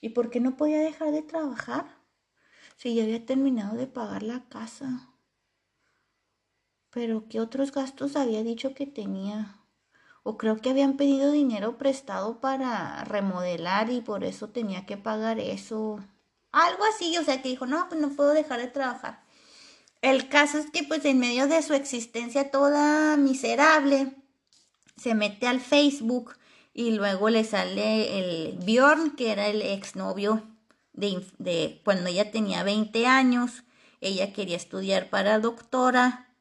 ¿Y 0.00 0.10
por 0.10 0.30
qué 0.30 0.40
no 0.40 0.56
podía 0.56 0.80
dejar 0.80 1.12
de 1.12 1.22
trabajar? 1.22 1.86
Si 2.76 2.94
ya 2.94 3.04
había 3.04 3.24
terminado 3.24 3.76
de 3.76 3.86
pagar 3.86 4.22
la 4.22 4.48
casa. 4.48 5.08
Pero 6.90 7.28
¿qué 7.28 7.40
otros 7.40 7.72
gastos 7.72 8.16
había 8.16 8.42
dicho 8.42 8.74
que 8.74 8.86
tenía? 8.86 9.56
O 10.22 10.36
creo 10.36 10.58
que 10.58 10.70
habían 10.70 10.96
pedido 10.96 11.32
dinero 11.32 11.78
prestado 11.78 12.40
para 12.40 13.04
remodelar 13.04 13.90
y 13.90 14.00
por 14.00 14.24
eso 14.24 14.50
tenía 14.50 14.84
que 14.86 14.96
pagar 14.96 15.38
eso. 15.38 16.00
Algo 16.52 16.84
así, 16.84 17.16
o 17.18 17.24
sea, 17.24 17.42
que 17.42 17.48
dijo, 17.48 17.66
no, 17.66 17.88
pues 17.88 18.00
no 18.00 18.10
puedo 18.10 18.30
dejar 18.30 18.60
de 18.60 18.68
trabajar. 18.68 19.22
El 20.00 20.28
caso 20.28 20.58
es 20.58 20.70
que 20.70 20.84
pues 20.84 21.04
en 21.04 21.18
medio 21.18 21.48
de 21.48 21.62
su 21.62 21.74
existencia 21.74 22.50
toda 22.50 23.16
miserable, 23.16 24.14
se 24.96 25.14
mete 25.14 25.46
al 25.46 25.60
Facebook 25.60 26.36
y 26.72 26.92
luego 26.92 27.30
le 27.30 27.44
sale 27.44 28.18
el 28.18 28.58
Bjorn, 28.58 29.16
que 29.16 29.32
era 29.32 29.48
el 29.48 29.62
exnovio 29.62 30.42
de, 30.92 31.26
de 31.38 31.80
cuando 31.84 32.08
ella 32.10 32.30
tenía 32.30 32.62
20 32.62 33.06
años. 33.06 33.64
Ella 34.00 34.32
quería 34.32 34.56
estudiar 34.56 35.10
para 35.10 35.40
doctora 35.40 36.32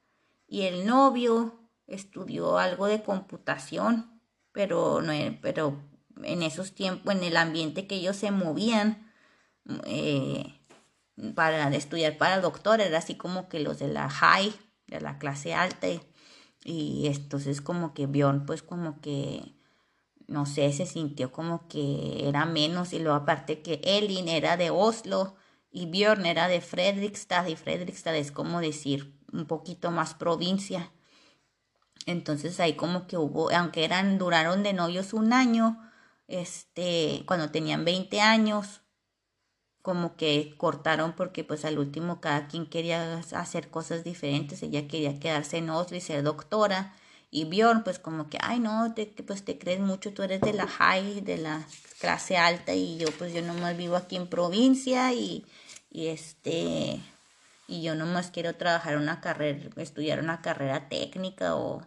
y 0.47 0.61
el 0.63 0.85
novio 0.85 1.59
estudió 1.87 2.57
algo 2.59 2.85
de 2.85 3.01
computación, 3.01 4.21
pero, 4.51 5.01
no, 5.01 5.13
pero 5.41 5.79
en 6.23 6.43
esos 6.43 6.73
tiempos, 6.73 7.15
en 7.15 7.23
el 7.23 7.37
ambiente 7.37 7.87
que 7.87 7.95
ellos 7.95 8.17
se 8.17 8.31
movían, 8.31 9.06
eh, 9.85 10.53
para 11.35 11.69
estudiar 11.75 12.17
para 12.17 12.41
doctor, 12.41 12.81
era 12.81 12.97
así 12.97 13.15
como 13.15 13.49
que 13.49 13.59
los 13.59 13.79
de 13.79 13.87
la 13.87 14.09
high, 14.09 14.53
de 14.87 15.01
la 15.01 15.17
clase 15.17 15.53
alta, 15.53 15.87
y, 16.63 17.07
entonces 17.07 17.61
como 17.61 17.93
que 17.93 18.07
Bjorn 18.07 18.45
pues 18.45 18.61
como 18.61 18.99
que, 19.01 19.55
no 20.27 20.45
sé, 20.45 20.71
se 20.73 20.85
sintió 20.85 21.31
como 21.31 21.67
que 21.67 22.27
era 22.27 22.45
menos, 22.45 22.93
y 22.93 22.99
luego 22.99 23.17
aparte 23.17 23.61
que 23.61 23.81
Elin 23.83 24.27
era 24.27 24.57
de 24.57 24.69
Oslo, 24.69 25.35
y 25.71 25.85
Bjorn 25.87 26.25
era 26.25 26.47
de 26.47 26.61
Fredrikstad, 26.61 27.47
y 27.47 27.55
Fredrikstad 27.55 28.15
es 28.15 28.31
como 28.31 28.61
decir 28.61 29.17
un 29.31 29.45
poquito 29.45 29.91
más 29.91 30.13
provincia. 30.13 30.91
Entonces 32.05 32.59
ahí 32.59 32.73
como 32.73 33.07
que 33.07 33.17
hubo, 33.17 33.51
aunque 33.51 33.83
eran, 33.83 34.17
duraron 34.17 34.63
de 34.63 34.73
novios 34.73 35.13
un 35.13 35.33
año, 35.33 35.77
este, 36.27 37.23
cuando 37.25 37.51
tenían 37.51 37.85
20 37.85 38.21
años, 38.21 38.81
como 39.87 40.17
que 40.17 40.53
cortaron 40.57 41.13
porque 41.13 41.45
pues 41.45 41.63
al 41.63 41.79
último 41.79 42.19
cada 42.19 42.49
quien 42.49 42.65
quería 42.65 43.19
hacer 43.31 43.69
cosas 43.69 44.03
diferentes, 44.03 44.61
ella 44.61 44.85
quería 44.85 45.17
quedarse 45.17 45.59
en 45.59 45.69
Oslo 45.69 45.95
y 45.95 46.01
ser 46.01 46.23
doctora 46.23 46.93
y 47.31 47.45
Bjorn 47.45 47.85
pues 47.85 47.97
como 47.97 48.29
que, 48.29 48.37
ay 48.41 48.59
no, 48.59 48.93
te, 48.93 49.05
pues 49.05 49.45
te 49.45 49.57
crees 49.57 49.79
mucho, 49.79 50.11
tú 50.13 50.23
eres 50.23 50.41
de 50.41 50.51
la 50.51 50.67
high, 50.67 51.21
de 51.21 51.37
la 51.37 51.65
clase 52.01 52.35
alta 52.35 52.73
y 52.73 52.97
yo 52.97 53.07
pues 53.17 53.33
yo 53.33 53.41
nomás 53.41 53.77
vivo 53.77 53.95
aquí 53.95 54.17
en 54.17 54.27
provincia 54.27 55.13
y, 55.13 55.45
este, 55.93 56.99
y 57.69 57.81
yo 57.81 57.95
nomás 57.95 58.29
quiero 58.29 58.55
trabajar 58.55 58.97
una 58.97 59.21
carrera, 59.21 59.69
estudiar 59.77 60.19
una 60.19 60.41
carrera 60.41 60.89
técnica 60.89 61.55
o 61.55 61.81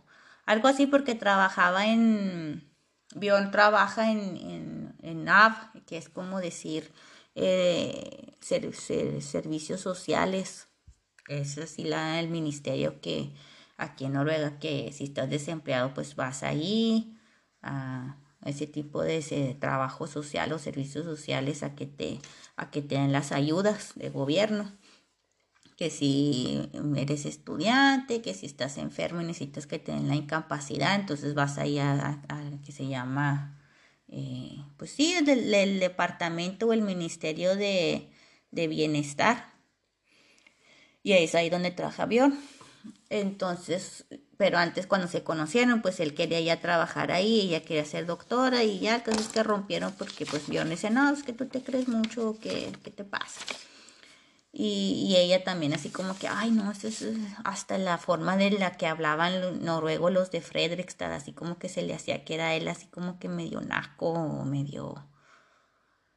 algo 0.46 0.68
así 0.68 0.86
porque 0.86 1.14
trabajaba 1.14 1.84
en, 1.84 2.66
Bjorn 3.14 3.50
trabaja 3.50 4.10
en, 4.10 4.38
en, 4.38 4.94
en 5.02 5.24
NAV, 5.24 5.84
que 5.84 5.98
es 5.98 6.08
como 6.08 6.40
decir, 6.40 6.90
eh, 7.40 8.34
servicios 8.40 9.80
sociales. 9.80 10.68
Es 11.28 11.58
así 11.58 11.84
la, 11.84 12.20
el 12.20 12.28
ministerio 12.28 13.00
que 13.00 13.32
aquí 13.76 14.04
en 14.04 14.14
Noruega, 14.14 14.58
que 14.58 14.92
si 14.92 15.04
estás 15.04 15.30
desempleado, 15.30 15.94
pues 15.94 16.16
vas 16.16 16.42
ahí 16.42 17.16
a 17.62 18.18
ese 18.44 18.66
tipo 18.66 19.02
de 19.02 19.56
trabajo 19.58 20.06
social 20.06 20.52
o 20.52 20.58
servicios 20.58 21.04
sociales 21.04 21.62
a 21.62 21.74
que 21.74 21.86
te, 21.86 22.20
a 22.56 22.70
que 22.70 22.82
te 22.82 22.96
den 22.96 23.12
las 23.12 23.32
ayudas 23.32 23.92
de 23.94 24.10
gobierno. 24.10 24.70
Que 25.76 25.88
si 25.88 26.70
eres 26.96 27.24
estudiante, 27.24 28.20
que 28.20 28.34
si 28.34 28.44
estás 28.44 28.76
enfermo 28.76 29.22
y 29.22 29.24
necesitas 29.24 29.66
que 29.66 29.78
te 29.78 29.92
den 29.92 30.08
la 30.08 30.16
incapacidad, 30.16 30.94
entonces 30.94 31.34
vas 31.34 31.56
ahí 31.56 31.78
a, 31.78 32.20
a 32.28 32.50
que 32.64 32.72
se 32.72 32.86
llama 32.86 33.59
eh, 34.10 34.56
pues 34.76 34.90
sí, 34.90 35.16
del, 35.22 35.80
departamento 35.80 36.66
o 36.66 36.72
el 36.72 36.82
ministerio 36.82 37.56
de, 37.56 38.08
bienestar. 38.50 39.52
Y 41.02 41.12
ahí 41.12 41.24
es 41.24 41.34
ahí 41.34 41.48
donde 41.48 41.70
trabaja 41.70 42.06
Bjorn. 42.06 42.38
Entonces, 43.08 44.06
pero 44.36 44.58
antes 44.58 44.86
cuando 44.86 45.06
se 45.08 45.22
conocieron, 45.22 45.82
pues 45.82 46.00
él 46.00 46.14
quería 46.14 46.40
ya 46.40 46.60
trabajar 46.60 47.12
ahí, 47.12 47.40
ella 47.42 47.62
quería 47.62 47.84
ser 47.84 48.06
doctora 48.06 48.64
y 48.64 48.80
ya, 48.80 49.04
cosas 49.04 49.28
que 49.28 49.42
rompieron 49.42 49.92
porque 49.92 50.26
pues 50.26 50.48
Bjorn 50.48 50.70
dice, 50.70 50.90
no, 50.90 51.12
es 51.12 51.22
que 51.22 51.32
tú 51.32 51.46
te 51.46 51.62
crees 51.62 51.88
mucho, 51.88 52.36
¿qué, 52.40 52.72
qué 52.82 52.90
te 52.90 53.04
pasa? 53.04 53.40
Y, 54.52 55.14
ella 55.16 55.44
también 55.44 55.72
así 55.74 55.90
como 55.90 56.18
que, 56.18 56.26
ay 56.26 56.50
no, 56.50 56.72
eso 56.72 56.88
es 56.88 57.04
hasta 57.44 57.78
la 57.78 57.98
forma 57.98 58.36
de 58.36 58.50
la 58.50 58.76
que 58.76 58.86
hablaban 58.86 59.64
noruego 59.64 60.10
los 60.10 60.30
de 60.32 60.40
Fredrikstad, 60.40 61.12
así 61.12 61.32
como 61.32 61.58
que 61.58 61.68
se 61.68 61.82
le 61.82 61.94
hacía 61.94 62.24
que 62.24 62.34
era 62.34 62.54
él 62.54 62.66
así 62.66 62.86
como 62.88 63.18
que 63.18 63.28
medio 63.28 63.60
naco 63.60 64.08
o 64.10 64.44
medio... 64.44 65.06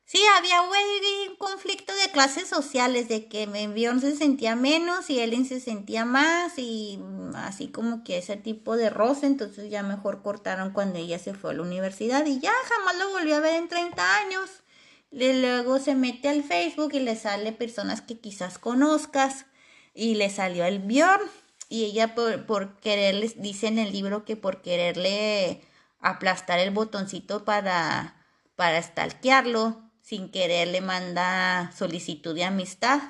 Sí, 0.05 0.19
había 0.37 0.61
un 0.61 1.35
conflicto 1.37 1.93
de 1.95 2.11
clases 2.11 2.47
sociales, 2.47 3.07
de 3.07 3.27
que 3.29 3.45
Bjorn 3.45 4.01
se 4.01 4.15
sentía 4.15 4.55
menos 4.55 5.09
y 5.09 5.19
Ellen 5.19 5.45
se 5.45 5.59
sentía 5.59 6.03
más 6.03 6.53
y 6.57 6.99
así 7.35 7.69
como 7.69 8.03
que 8.03 8.17
ese 8.17 8.35
tipo 8.35 8.75
de 8.75 8.89
roce, 8.89 9.27
entonces 9.27 9.71
ya 9.71 9.81
mejor 9.81 10.21
cortaron 10.21 10.71
cuando 10.71 10.99
ella 10.99 11.19
se 11.19 11.33
fue 11.33 11.51
a 11.51 11.53
la 11.53 11.61
universidad 11.61 12.25
y 12.25 12.39
ya 12.39 12.51
jamás 12.67 12.97
lo 12.97 13.11
volvió 13.11 13.37
a 13.37 13.39
ver 13.39 13.55
en 13.55 13.69
30 13.69 14.17
años 14.17 14.63
luego 15.13 15.79
se 15.79 15.95
mete 15.95 16.27
al 16.29 16.43
Facebook 16.43 16.93
y 16.93 16.99
le 16.99 17.15
sale 17.15 17.51
personas 17.51 18.01
que 18.01 18.19
quizás 18.19 18.57
conozcas 18.57 19.45
y 19.93 20.15
le 20.15 20.29
salió 20.29 20.65
el 20.65 20.79
Bjorn 20.79 21.21
y 21.69 21.85
ella 21.85 22.15
por, 22.15 22.45
por 22.45 22.79
quererle, 22.79 23.31
dice 23.37 23.67
en 23.67 23.77
el 23.77 23.91
libro 23.91 24.25
que 24.25 24.35
por 24.35 24.61
quererle 24.61 25.61
aplastar 25.99 26.59
el 26.59 26.71
botoncito 26.71 27.45
para, 27.45 28.15
para 28.55 28.81
stalkearlo, 28.81 29.81
sin 30.01 30.31
querer 30.31 30.67
le 30.67 30.81
manda 30.81 31.71
solicitud 31.77 32.35
de 32.35 32.43
amistad. 32.43 33.01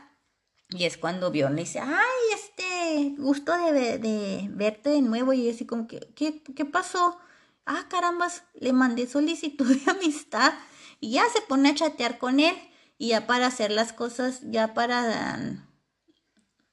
Y 0.70 0.86
es 0.86 0.98
cuando 0.98 1.32
Bjorn 1.32 1.56
le 1.56 1.64
dice, 1.64 1.80
ay, 1.80 2.34
este, 2.34 3.16
gusto 3.18 3.54
de, 3.54 3.98
de 3.98 4.48
verte 4.50 4.90
de 4.90 5.02
nuevo. 5.02 5.34
Y 5.34 5.50
así 5.50 5.66
como 5.66 5.88
que, 5.88 6.00
¿qué, 6.16 6.42
¿qué 6.42 6.66
pasó? 6.66 7.18
Ah, 7.66 7.86
carambas, 7.90 8.44
le 8.56 8.74
mandé 8.74 9.08
solicitud 9.08 9.68
de 9.68 9.92
amistad 9.92 10.54
y 11.04 11.10
ya 11.10 11.28
se 11.28 11.42
pone 11.42 11.68
a 11.68 11.76
chatear 11.76 12.18
con 12.18 12.40
él 12.40 12.56
y 12.98 13.10
ya 13.10 13.28
para 13.28 13.48
hacer 13.48 13.72
las 13.72 13.92
cosas, 13.92 14.40
ya 14.44 14.74
para 14.74 15.38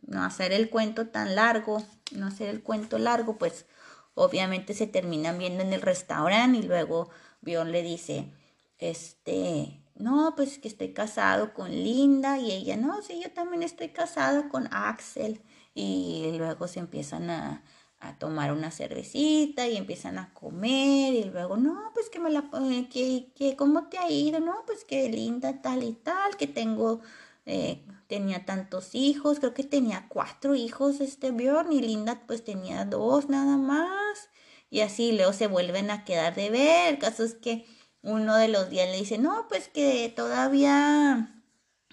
no 0.03 0.23
hacer 0.23 0.53
el 0.53 0.71
cuento 0.71 1.09
tan 1.09 1.35
largo, 1.35 1.83
no 2.13 2.29
hacer 2.29 2.49
el 2.49 2.63
cuento 2.63 3.01
largo, 3.01 3.39
pues 3.39 3.67
obviamente 4.15 4.73
se 4.73 4.87
terminan 4.87 5.37
viendo 5.37 5.65
en 5.65 5.73
el 5.73 5.83
restaurante 5.83 6.61
y 6.61 6.63
luego 6.63 7.11
Bion 7.41 7.73
le 7.73 7.83
dice, 7.83 8.33
este, 8.79 9.83
no, 9.97 10.35
pues 10.37 10.61
que 10.61 10.69
estoy 10.69 10.93
casado 10.93 11.53
con 11.53 11.73
Linda 11.73 12.39
y 12.39 12.53
ella, 12.53 12.77
no, 12.77 13.03
sí, 13.03 13.21
yo 13.21 13.33
también 13.33 13.65
estoy 13.65 13.89
casado 13.89 14.49
con 14.49 14.73
Axel 14.73 15.43
y 15.75 16.35
luego 16.37 16.69
se 16.69 16.79
empiezan 16.79 17.31
a, 17.31 17.65
a 18.01 18.19
tomar 18.19 18.53
una 18.53 18.71
cervecita 18.71 19.69
y 19.69 19.77
empiezan 19.77 20.19
a 20.19 20.33
comer 20.33 21.15
y 21.15 21.25
luego, 21.25 21.57
no, 21.57 21.91
pues 21.95 22.09
que 22.09 22.19
me 22.19 22.31
la, 22.31 22.51
eh, 22.71 22.89
que, 22.91 23.31
que, 23.35 23.57
¿cómo 23.57 23.89
te 23.89 23.99
ha 23.99 24.11
ido? 24.11 24.41
No, 24.41 24.65
pues 24.67 24.85
que 24.85 25.09
linda 25.11 25.61
tal 25.61 25.83
y 25.83 25.93
tal, 25.93 26.37
que 26.37 26.47
tengo, 26.47 27.01
eh, 27.47 27.85
tenía 28.07 28.47
tantos 28.47 28.95
hijos, 28.95 29.39
creo 29.39 29.55
que 29.55 29.65
tenía 29.65 30.07
cuatro 30.09 30.55
hijos 30.55 31.01
este 31.01 31.31
Bjorn 31.31 31.73
y 31.73 31.81
Linda 31.81 32.23
pues 32.27 32.45
tenía 32.45 32.85
dos 32.85 33.29
nada 33.29 33.57
más 33.57 34.31
y 34.71 34.81
así 34.81 35.13
luego 35.13 35.33
se 35.33 35.47
vuelven 35.47 35.91
a 35.91 36.05
quedar 36.05 36.35
de 36.35 36.51
ver, 36.51 36.95
el 36.95 36.99
caso 36.99 37.23
es 37.25 37.35
que 37.35 37.67
uno 38.03 38.37
de 38.37 38.49
los 38.49 38.71
días 38.71 38.89
le 38.91 38.97
dice, 38.97 39.19
no, 39.19 39.47
pues 39.49 39.69
que 39.69 40.13
todavía 40.15 41.37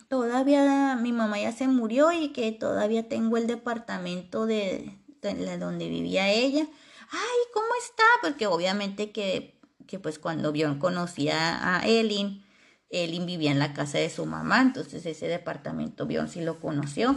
todavía 0.10 0.96
mi 0.96 1.12
mamá 1.12 1.39
ya 1.39 1.52
se 1.52 1.67
murió 1.67 2.12
y 2.13 2.30
que 2.30 2.52
todavía 2.54 3.10
tengo 3.10 3.38
el 3.38 3.48
departamento 3.48 4.46
de, 4.46 4.98
donde 5.21 5.89
vivía 5.89 6.30
ella. 6.30 6.67
Ay, 7.10 7.39
¿cómo 7.53 7.67
está? 7.84 8.03
Porque 8.21 8.47
obviamente 8.47 9.12
que, 9.12 9.60
que 9.88 9.99
pues 9.99 10.19
cuando 10.19 10.51
Bjorn 10.51 10.80
conocía 10.80 11.75
a 11.77 11.86
Elin, 11.88 12.45
Elin 12.89 13.25
vivía 13.25 13.51
en 13.51 13.60
la 13.60 13.73
casa 13.73 13.97
de 13.97 14.10
su 14.10 14.25
mamá, 14.25 14.62
entonces 14.62 15.06
ese 15.06 15.27
departamento 15.27 16.06
Bjorn 16.06 16.30
sí 16.30 16.41
lo 16.41 16.60
conoció. 16.60 17.15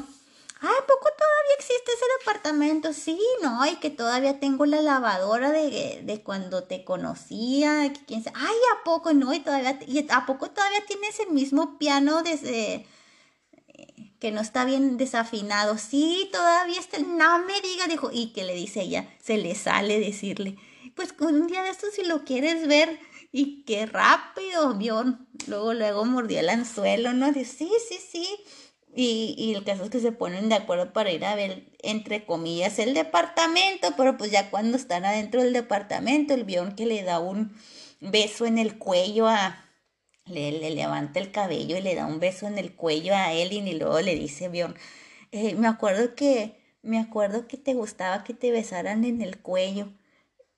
Ay, 0.63 0.77
¿poco 0.87 1.09
todavía 1.17 1.55
existe 1.59 1.91
ese 1.93 2.05
departamento? 2.19 2.93
Sí, 2.93 3.19
no, 3.43 3.65
y 3.65 3.77
que 3.77 3.89
todavía 3.89 4.41
tengo 4.41 4.67
la 4.67 4.83
lavadora 4.83 5.51
de, 5.53 6.03
de 6.05 6.23
cuando 6.23 6.65
te 6.65 6.85
conocía, 6.85 7.91
que 7.95 8.05
quién. 8.05 8.23
Ay, 8.35 8.57
¿a 8.75 8.85
poco 8.85 9.15
no? 9.15 9.33
Y 9.33 9.41
todavía, 9.41 9.79
y 9.87 10.07
¿a 10.11 10.27
poco 10.27 10.51
todavía 10.51 10.85
tienes 10.87 11.19
el 11.21 11.31
mismo 11.31 11.79
piano 11.79 12.23
desde 12.23 12.87
que 14.21 14.31
no 14.31 14.41
está 14.41 14.65
bien 14.65 14.97
desafinado. 14.99 15.79
Sí, 15.79 16.29
todavía 16.31 16.79
está, 16.79 16.99
no 16.99 17.41
me 17.41 17.61
diga, 17.63 17.87
dijo, 17.89 18.11
y 18.13 18.33
que 18.33 18.45
le 18.45 18.55
dice 18.55 18.83
ella, 18.83 19.09
se 19.21 19.39
le 19.39 19.55
sale 19.55 19.99
decirle, 19.99 20.57
pues 20.95 21.15
un 21.21 21.47
día 21.47 21.63
de 21.63 21.71
estos 21.71 21.95
si 21.95 22.05
lo 22.05 22.25
quieres 22.25 22.69
ver, 22.69 23.01
y 23.33 23.63
qué 23.65 23.87
rápido, 23.87 24.75
vio, 24.75 25.19
luego, 25.47 25.73
luego 25.73 26.05
mordió 26.05 26.41
el 26.41 26.51
anzuelo, 26.51 27.13
¿no? 27.13 27.33
Dice, 27.33 27.59
sí, 27.59 27.71
sí, 27.89 27.99
sí. 28.11 28.29
Y, 28.95 29.37
y 29.39 29.55
el 29.55 29.63
caso 29.63 29.85
es 29.85 29.91
que 29.91 30.01
se 30.01 30.11
ponen 30.11 30.49
de 30.49 30.57
acuerdo 30.57 30.93
para 30.93 31.13
ir 31.13 31.25
a 31.25 31.37
ver, 31.37 31.73
entre 31.83 32.27
comillas, 32.27 32.79
el 32.81 32.93
departamento, 32.93 33.95
pero 33.97 34.17
pues 34.19 34.33
ya 34.33 34.51
cuando 34.51 34.77
están 34.77 35.05
adentro 35.05 35.43
del 35.43 35.53
departamento, 35.53 36.35
el 36.35 36.45
Bion 36.45 36.75
que 36.75 36.87
le 36.87 37.03
da 37.05 37.21
un 37.21 37.55
beso 38.01 38.47
en 38.47 38.59
el 38.59 38.79
cuello 38.79 39.29
a, 39.29 39.65
le, 40.31 40.71
levanta 40.71 41.21
el 41.21 41.33
cabello 41.33 41.77
y 41.77 41.83
le 41.83 41.95
da 41.95 42.07
un 42.07 42.21
beso 42.21 42.47
en 42.47 42.59
el 42.59 42.75
cuello 42.75 43.15
a 43.15 43.33
Elin 43.33 43.69
y 43.69 43.75
luego 43.79 44.01
le 44.01 44.15
dice, 44.15 44.49
Bjorn, 44.49 44.75
eh, 45.33 45.55
me 45.55 45.69
acuerdo 45.69 46.15
que, 46.15 46.57
me 46.83 46.99
acuerdo 46.99 47.47
que 47.47 47.57
te 47.57 47.75
gustaba 47.75 48.25
que 48.25 48.35
te 48.35 48.51
besaran 48.51 49.05
en 49.05 49.23
el 49.23 49.41
cuello. 49.41 49.93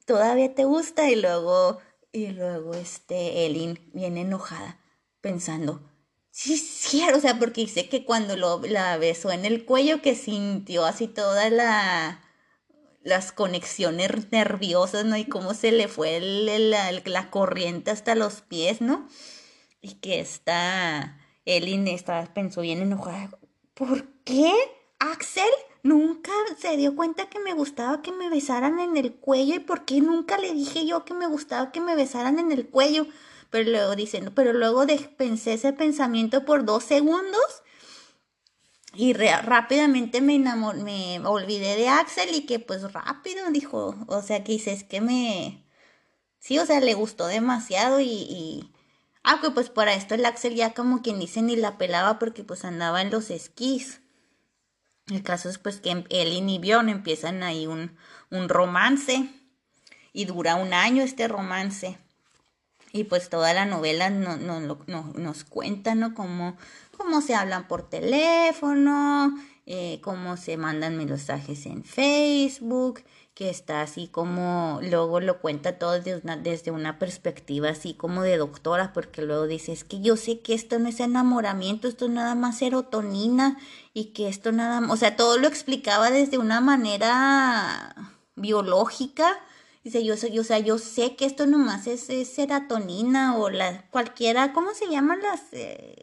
¿Todavía 0.06 0.54
te 0.54 0.64
gusta? 0.64 1.10
Y 1.10 1.16
luego, 1.16 1.78
y 2.12 2.28
luego 2.28 2.74
este 2.74 3.46
Elin 3.46 3.78
viene 3.92 4.22
enojada, 4.22 4.80
pensando, 5.20 5.82
sí, 6.30 6.56
sí, 6.56 7.02
o 7.14 7.20
sea, 7.20 7.38
porque 7.38 7.62
dice 7.62 7.88
que 7.88 8.04
cuando 8.04 8.36
lo, 8.36 8.60
la 8.62 8.96
besó 8.98 9.32
en 9.32 9.44
el 9.44 9.64
cuello 9.64 10.02
que 10.02 10.14
sintió 10.14 10.84
así 10.84 11.08
toda 11.08 11.50
la 11.50 12.22
las 13.04 13.32
conexiones 13.32 14.30
nerviosas, 14.30 15.04
¿no? 15.04 15.16
Y 15.16 15.24
cómo 15.24 15.54
se 15.54 15.72
le 15.72 15.88
fue 15.88 16.20
la 16.20 17.30
corriente 17.30 17.90
hasta 17.90 18.14
los 18.14 18.42
pies, 18.42 18.80
¿no? 18.80 19.08
Y 19.82 19.94
que 19.94 20.20
está, 20.20 21.18
Elin 21.44 21.88
está, 21.88 22.32
pensó 22.32 22.62
bien 22.62 22.80
enojada. 22.80 23.30
¿Por 23.74 24.06
qué? 24.24 24.54
Axel 25.00 25.50
nunca 25.82 26.30
se 26.58 26.76
dio 26.76 26.94
cuenta 26.94 27.28
que 27.28 27.40
me 27.40 27.52
gustaba 27.52 28.02
que 28.02 28.12
me 28.12 28.30
besaran 28.30 28.78
en 28.78 28.96
el 28.96 29.14
cuello 29.14 29.56
y 29.56 29.58
por 29.58 29.84
qué 29.84 30.00
nunca 30.00 30.38
le 30.38 30.52
dije 30.52 30.86
yo 30.86 31.04
que 31.04 31.12
me 31.12 31.26
gustaba 31.26 31.72
que 31.72 31.80
me 31.80 31.96
besaran 31.96 32.38
en 32.38 32.52
el 32.52 32.68
cuello. 32.68 33.06
Pero 33.50 33.68
luego 33.70 33.96
diciendo, 33.96 34.32
pero 34.34 34.52
luego 34.52 34.86
pensé 35.18 35.54
ese 35.54 35.72
pensamiento 35.72 36.44
por 36.44 36.64
dos 36.64 36.84
segundos 36.84 37.62
y 38.94 39.12
rápidamente 39.14 40.20
me 40.20 40.36
enamoré, 40.36 41.18
me 41.18 41.26
olvidé 41.26 41.76
de 41.76 41.88
Axel 41.88 42.34
y 42.34 42.46
que 42.46 42.60
pues 42.60 42.92
rápido 42.92 43.50
dijo, 43.50 43.96
o 44.06 44.22
sea 44.22 44.44
que 44.44 44.52
dices 44.52 44.84
que 44.84 45.00
me, 45.00 45.66
sí, 46.38 46.58
o 46.58 46.66
sea, 46.66 46.80
le 46.80 46.94
gustó 46.94 47.26
demasiado 47.26 48.00
y 48.00 48.71
Ah, 49.24 49.40
pues 49.54 49.70
para 49.70 49.94
esto 49.94 50.14
el 50.14 50.24
Axel 50.24 50.54
ya 50.54 50.74
como 50.74 51.02
quien 51.02 51.20
dice 51.20 51.42
ni 51.42 51.56
la 51.56 51.78
pelaba 51.78 52.18
porque 52.18 52.42
pues 52.42 52.64
andaba 52.64 53.02
en 53.02 53.10
los 53.10 53.30
esquís. 53.30 54.00
El 55.08 55.22
caso 55.22 55.48
es 55.48 55.58
pues 55.58 55.80
que 55.80 56.04
él 56.08 56.48
y 56.48 56.58
Bjorn 56.58 56.88
empiezan 56.88 57.42
ahí 57.42 57.66
un, 57.66 57.96
un 58.30 58.48
romance 58.48 59.28
y 60.12 60.24
dura 60.24 60.56
un 60.56 60.74
año 60.74 61.02
este 61.02 61.28
romance. 61.28 61.98
Y 62.92 63.04
pues 63.04 63.30
toda 63.30 63.54
la 63.54 63.64
novela 63.64 64.10
no, 64.10 64.36
no, 64.36 64.60
no, 64.60 65.12
nos 65.14 65.44
cuenta, 65.44 65.94
¿no? 65.94 66.14
Cómo, 66.14 66.56
cómo 66.96 67.22
se 67.22 67.34
hablan 67.34 67.66
por 67.66 67.88
teléfono, 67.88 69.34
eh, 69.64 70.00
cómo 70.02 70.36
se 70.36 70.58
mandan 70.58 70.98
mensajes 70.98 71.64
en 71.64 71.84
Facebook, 71.84 73.02
que 73.34 73.48
está 73.48 73.80
así 73.80 74.08
como, 74.08 74.78
luego 74.82 75.20
lo 75.20 75.40
cuenta 75.40 75.78
todo 75.78 75.92
desde 75.92 76.16
una, 76.16 76.36
desde 76.36 76.70
una 76.70 76.98
perspectiva 76.98 77.70
así 77.70 77.94
como 77.94 78.22
de 78.22 78.36
doctora, 78.36 78.92
porque 78.92 79.22
luego 79.22 79.46
dice, 79.46 79.72
es 79.72 79.84
que 79.84 80.00
yo 80.00 80.16
sé 80.16 80.40
que 80.40 80.54
esto 80.54 80.78
no 80.78 80.88
es 80.88 81.00
enamoramiento, 81.00 81.88
esto 81.88 82.06
es 82.06 82.10
nada 82.10 82.34
más 82.34 82.58
serotonina 82.58 83.58
y 83.94 84.12
que 84.12 84.28
esto 84.28 84.52
nada 84.52 84.80
más, 84.82 84.90
o 84.90 84.96
sea, 84.96 85.16
todo 85.16 85.38
lo 85.38 85.48
explicaba 85.48 86.10
desde 86.10 86.38
una 86.38 86.60
manera 86.60 87.94
biológica. 88.36 89.40
Dice, 89.82 90.04
yo, 90.04 90.14
yo, 90.14 90.42
o 90.42 90.44
sea, 90.44 90.58
yo 90.58 90.78
sé 90.78 91.16
que 91.16 91.24
esto 91.24 91.46
nomás 91.46 91.86
es, 91.86 92.08
es 92.10 92.28
serotonina 92.28 93.36
o 93.36 93.50
la 93.50 93.88
cualquiera, 93.90 94.52
¿cómo 94.52 94.74
se 94.74 94.88
llaman 94.88 95.20
las? 95.22 95.40
Eh, 95.52 95.96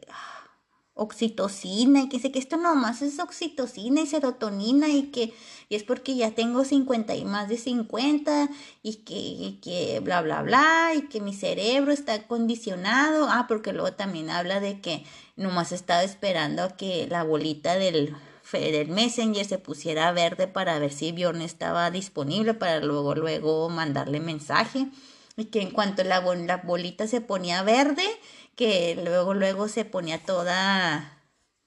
oxitocina 1.00 2.02
y 2.02 2.08
que 2.10 2.18
sé 2.18 2.30
que 2.30 2.38
esto 2.38 2.58
nomás 2.58 3.00
es 3.00 3.18
oxitocina 3.20 4.02
y 4.02 4.06
serotonina 4.06 4.88
y 4.88 5.04
que 5.04 5.32
y 5.70 5.76
es 5.76 5.84
porque 5.84 6.16
ya 6.16 6.32
tengo 6.32 6.64
50 6.64 7.14
y 7.14 7.24
más 7.24 7.48
de 7.48 7.56
50 7.56 8.50
y 8.82 8.96
que, 8.96 9.60
que 9.62 10.00
bla 10.00 10.20
bla 10.20 10.42
bla 10.42 10.90
y 10.94 11.02
que 11.02 11.22
mi 11.22 11.32
cerebro 11.32 11.92
está 11.92 12.26
condicionado 12.26 13.28
ah 13.30 13.46
porque 13.48 13.72
luego 13.72 13.92
también 13.92 14.28
habla 14.28 14.60
de 14.60 14.80
que 14.82 15.04
nomás 15.36 15.72
estaba 15.72 16.02
esperando 16.02 16.64
a 16.64 16.76
que 16.76 17.06
la 17.08 17.22
bolita 17.22 17.76
del 17.76 18.14
del 18.52 18.88
Messenger 18.88 19.44
se 19.44 19.58
pusiera 19.58 20.10
verde 20.10 20.48
para 20.48 20.78
ver 20.80 20.92
si 20.92 21.12
Bjorn 21.12 21.40
estaba 21.40 21.90
disponible 21.92 22.52
para 22.52 22.80
luego 22.80 23.14
luego 23.14 23.68
mandarle 23.68 24.18
mensaje. 24.18 24.88
Y 25.36 25.44
que 25.46 25.62
en 25.62 25.70
cuanto 25.70 26.02
la, 26.02 26.20
la 26.20 26.56
bolita 26.56 27.06
se 27.06 27.20
ponía 27.20 27.62
verde 27.62 28.02
que 28.56 29.00
luego, 29.02 29.34
luego 29.34 29.68
se 29.68 29.84
ponía 29.84 30.22
toda, 30.22 31.22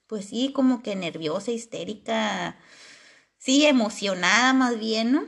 pues 0.06 0.26
sí, 0.26 0.52
como 0.52 0.82
que 0.82 0.94
nerviosa, 0.94 1.50
histérica, 1.50 2.56
sí, 3.44 3.66
emocionada 3.66 4.54
más 4.54 4.78
bien, 4.78 5.12
¿no? 5.12 5.24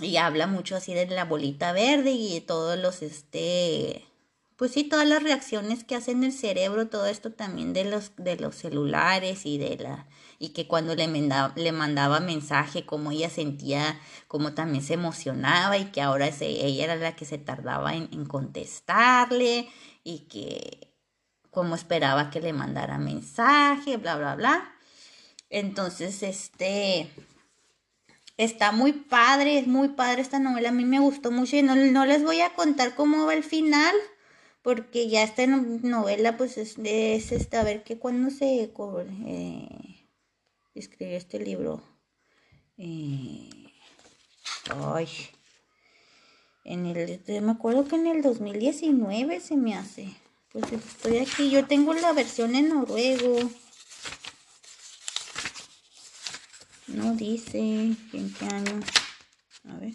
Y 0.00 0.16
habla 0.16 0.46
mucho 0.46 0.76
así 0.76 0.92
de 0.94 1.06
la 1.06 1.24
bolita 1.24 1.72
verde 1.72 2.10
y 2.10 2.40
todos 2.40 2.76
los, 2.76 3.02
este, 3.02 4.04
pues 4.56 4.72
sí, 4.72 4.84
todas 4.84 5.06
las 5.08 5.22
reacciones 5.22 5.84
que 5.84 5.94
hace 5.94 6.10
en 6.10 6.24
el 6.24 6.32
cerebro, 6.32 6.88
todo 6.88 7.06
esto 7.06 7.32
también 7.32 7.72
de 7.72 7.84
los, 7.84 8.16
de 8.16 8.36
los 8.36 8.56
celulares 8.56 9.46
y 9.46 9.58
de 9.58 9.76
la, 9.76 10.08
y 10.40 10.48
que 10.50 10.66
cuando 10.66 10.96
le, 10.96 11.06
mandaba, 11.06 11.52
le 11.56 11.70
mandaba 11.70 12.18
mensaje, 12.20 12.84
cómo 12.84 13.12
ella 13.12 13.30
sentía, 13.30 14.00
cómo 14.26 14.52
también 14.54 14.82
se 14.82 14.94
emocionaba 14.94 15.78
y 15.78 15.86
que 15.86 16.02
ahora 16.02 16.28
ella 16.40 16.84
era 16.84 16.96
la 16.96 17.14
que 17.14 17.26
se 17.26 17.38
tardaba 17.38 17.94
en, 17.94 18.08
en 18.12 18.26
contestarle 18.26 19.68
y 20.02 20.20
que 20.28 20.92
como 21.50 21.76
esperaba 21.76 22.30
que 22.30 22.40
le 22.40 22.52
mandara 22.52 22.98
mensaje, 22.98 23.96
bla, 23.98 24.16
bla, 24.16 24.34
bla. 24.34 24.72
Entonces, 25.48 26.22
este, 26.22 27.08
está 28.36 28.72
muy 28.72 28.92
padre, 28.92 29.58
es 29.58 29.66
muy 29.66 29.88
padre 29.88 30.22
esta 30.22 30.38
novela, 30.38 30.68
a 30.68 30.72
mí 30.72 30.84
me 30.84 31.00
gustó 31.00 31.30
mucho 31.30 31.56
y 31.56 31.62
no, 31.62 32.06
les 32.06 32.22
voy 32.22 32.40
a 32.40 32.54
contar 32.54 32.94
cómo 32.94 33.26
va 33.26 33.34
el 33.34 33.44
final, 33.44 33.94
porque 34.62 35.08
ya 35.08 35.22
esta 35.22 35.46
novela, 35.46 36.36
pues 36.36 36.58
es, 36.58 36.76
es 36.82 37.32
esta, 37.32 37.60
a 37.60 37.64
ver 37.64 37.82
que 37.82 37.98
cuando 37.98 38.30
se 38.30 38.70
eh, 39.24 39.68
escribió 40.74 41.16
este 41.16 41.38
libro, 41.38 41.82
Eh, 42.78 43.48
ay, 44.68 45.08
en 46.64 46.84
el, 46.84 47.20
me 47.42 47.52
acuerdo 47.52 47.86
que 47.86 47.96
en 47.96 48.06
el 48.06 48.22
2019 48.22 49.40
se 49.40 49.56
me 49.56 49.74
hace. 49.74 50.08
Pues 50.52 50.72
estoy 50.72 51.18
aquí, 51.18 51.48
yo 51.48 51.66
tengo 51.66 51.94
la 51.94 52.12
versión 52.12 52.54
en 52.54 52.70
noruego. 52.70 53.38
No 56.96 57.14
dice 57.14 57.58
en 57.58 57.96
qué 58.10 58.46
año. 58.46 58.80
A 59.68 59.76
ver. 59.78 59.92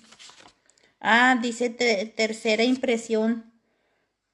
Ah, 1.00 1.40
dice 1.42 1.72
tercera 1.72 2.64
impresión. 2.64 3.52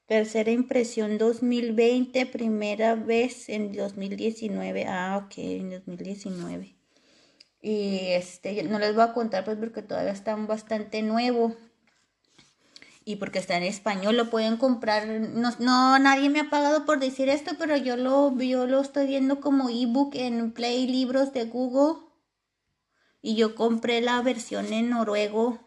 Tercera 0.05 0.51
impresión 0.51 1.17
2020, 1.17 2.25
primera 2.25 2.95
vez 2.95 3.47
en 3.47 3.71
2019. 3.71 4.85
Ah, 4.85 5.23
ok, 5.23 5.33
en 5.37 5.69
2019. 5.69 6.75
Y 7.61 7.99
este, 8.09 8.63
no 8.63 8.79
les 8.79 8.93
voy 8.93 9.05
a 9.05 9.13
contar 9.13 9.45
pues 9.45 9.57
porque 9.57 9.81
todavía 9.81 10.11
está 10.11 10.35
bastante 10.35 11.01
nuevo. 11.03 11.55
Y 13.05 13.15
porque 13.15 13.39
está 13.39 13.55
en 13.55 13.63
español, 13.63 14.17
lo 14.17 14.29
pueden 14.29 14.57
comprar. 14.57 15.07
No, 15.07 15.53
no, 15.59 15.99
nadie 15.99 16.29
me 16.29 16.41
ha 16.41 16.49
pagado 16.49 16.85
por 16.85 16.99
decir 16.99 17.29
esto, 17.29 17.51
pero 17.57 17.77
yo 17.77 17.95
lo, 17.95 18.37
yo 18.37 18.67
lo 18.67 18.81
estoy 18.81 19.07
viendo 19.07 19.39
como 19.39 19.69
ebook 19.69 20.15
en 20.15 20.51
Play 20.51 20.85
Libros 20.85 21.31
de 21.31 21.45
Google. 21.45 22.06
Y 23.21 23.35
yo 23.35 23.55
compré 23.55 24.01
la 24.01 24.21
versión 24.21 24.71
en 24.73 24.89
noruego 24.89 25.59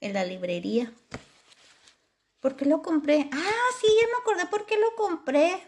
en 0.00 0.14
la 0.14 0.24
librería. 0.24 0.92
¿Por 2.40 2.56
qué 2.56 2.64
lo 2.64 2.82
compré? 2.82 3.28
Ah, 3.32 3.70
sí, 3.80 3.86
ya 4.00 4.06
me 4.08 4.20
acordé 4.20 4.46
por 4.50 4.66
qué 4.66 4.76
lo 4.76 4.94
compré. 4.96 5.62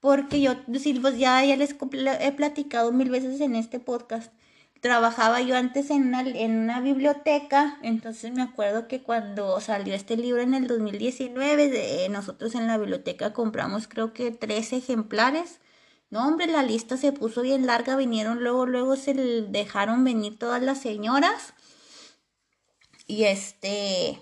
Porque 0.00 0.40
yo, 0.40 0.52
pues 0.64 1.18
ya, 1.18 1.42
les 1.56 1.76
he 2.20 2.32
platicado 2.32 2.92
mil 2.92 3.10
veces 3.10 3.40
en 3.40 3.56
este 3.56 3.80
podcast. 3.80 4.32
Trabajaba 4.80 5.40
yo 5.40 5.56
antes 5.56 5.90
en 5.90 6.14
una, 6.14 6.80
biblioteca, 6.80 7.78
entonces 7.82 8.32
me 8.32 8.42
acuerdo 8.42 8.86
que 8.86 9.02
cuando 9.02 9.60
salió 9.60 9.92
este 9.92 10.16
libro 10.16 10.40
en 10.40 10.54
el 10.54 10.68
2019, 10.68 11.68
de, 11.68 12.08
nosotros 12.10 12.54
en 12.54 12.68
la 12.68 12.78
biblioteca 12.78 13.32
compramos 13.32 13.88
creo 13.88 14.12
que 14.12 14.30
tres 14.30 14.72
ejemplares. 14.72 15.58
No, 16.10 16.26
hombre, 16.26 16.46
la 16.46 16.62
lista 16.62 16.96
se 16.96 17.12
puso 17.12 17.42
bien 17.42 17.66
larga, 17.66 17.96
vinieron 17.96 18.42
luego, 18.42 18.66
luego 18.66 18.96
se 18.96 19.14
dejaron 19.14 20.04
venir 20.04 20.38
todas 20.38 20.62
las 20.62 20.80
señoras 20.80 21.54
y 23.08 23.24
este, 23.24 24.20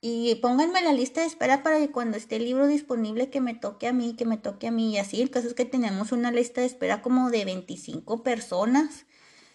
y 0.00 0.36
pónganme 0.36 0.82
la 0.82 0.92
lista 0.92 1.20
de 1.20 1.26
espera 1.26 1.64
para 1.64 1.78
que 1.78 1.90
cuando 1.90 2.16
esté 2.16 2.36
el 2.36 2.44
libro 2.44 2.68
disponible 2.68 3.28
que 3.28 3.40
me 3.40 3.54
toque 3.54 3.88
a 3.88 3.92
mí, 3.92 4.14
que 4.16 4.24
me 4.24 4.38
toque 4.38 4.68
a 4.68 4.70
mí. 4.70 4.92
Y 4.92 4.98
así, 4.98 5.20
el 5.20 5.30
caso 5.30 5.48
es 5.48 5.54
que 5.54 5.64
tenemos 5.64 6.12
una 6.12 6.30
lista 6.30 6.60
de 6.60 6.68
espera 6.68 7.02
como 7.02 7.30
de 7.30 7.44
25 7.44 8.22
personas. 8.22 9.06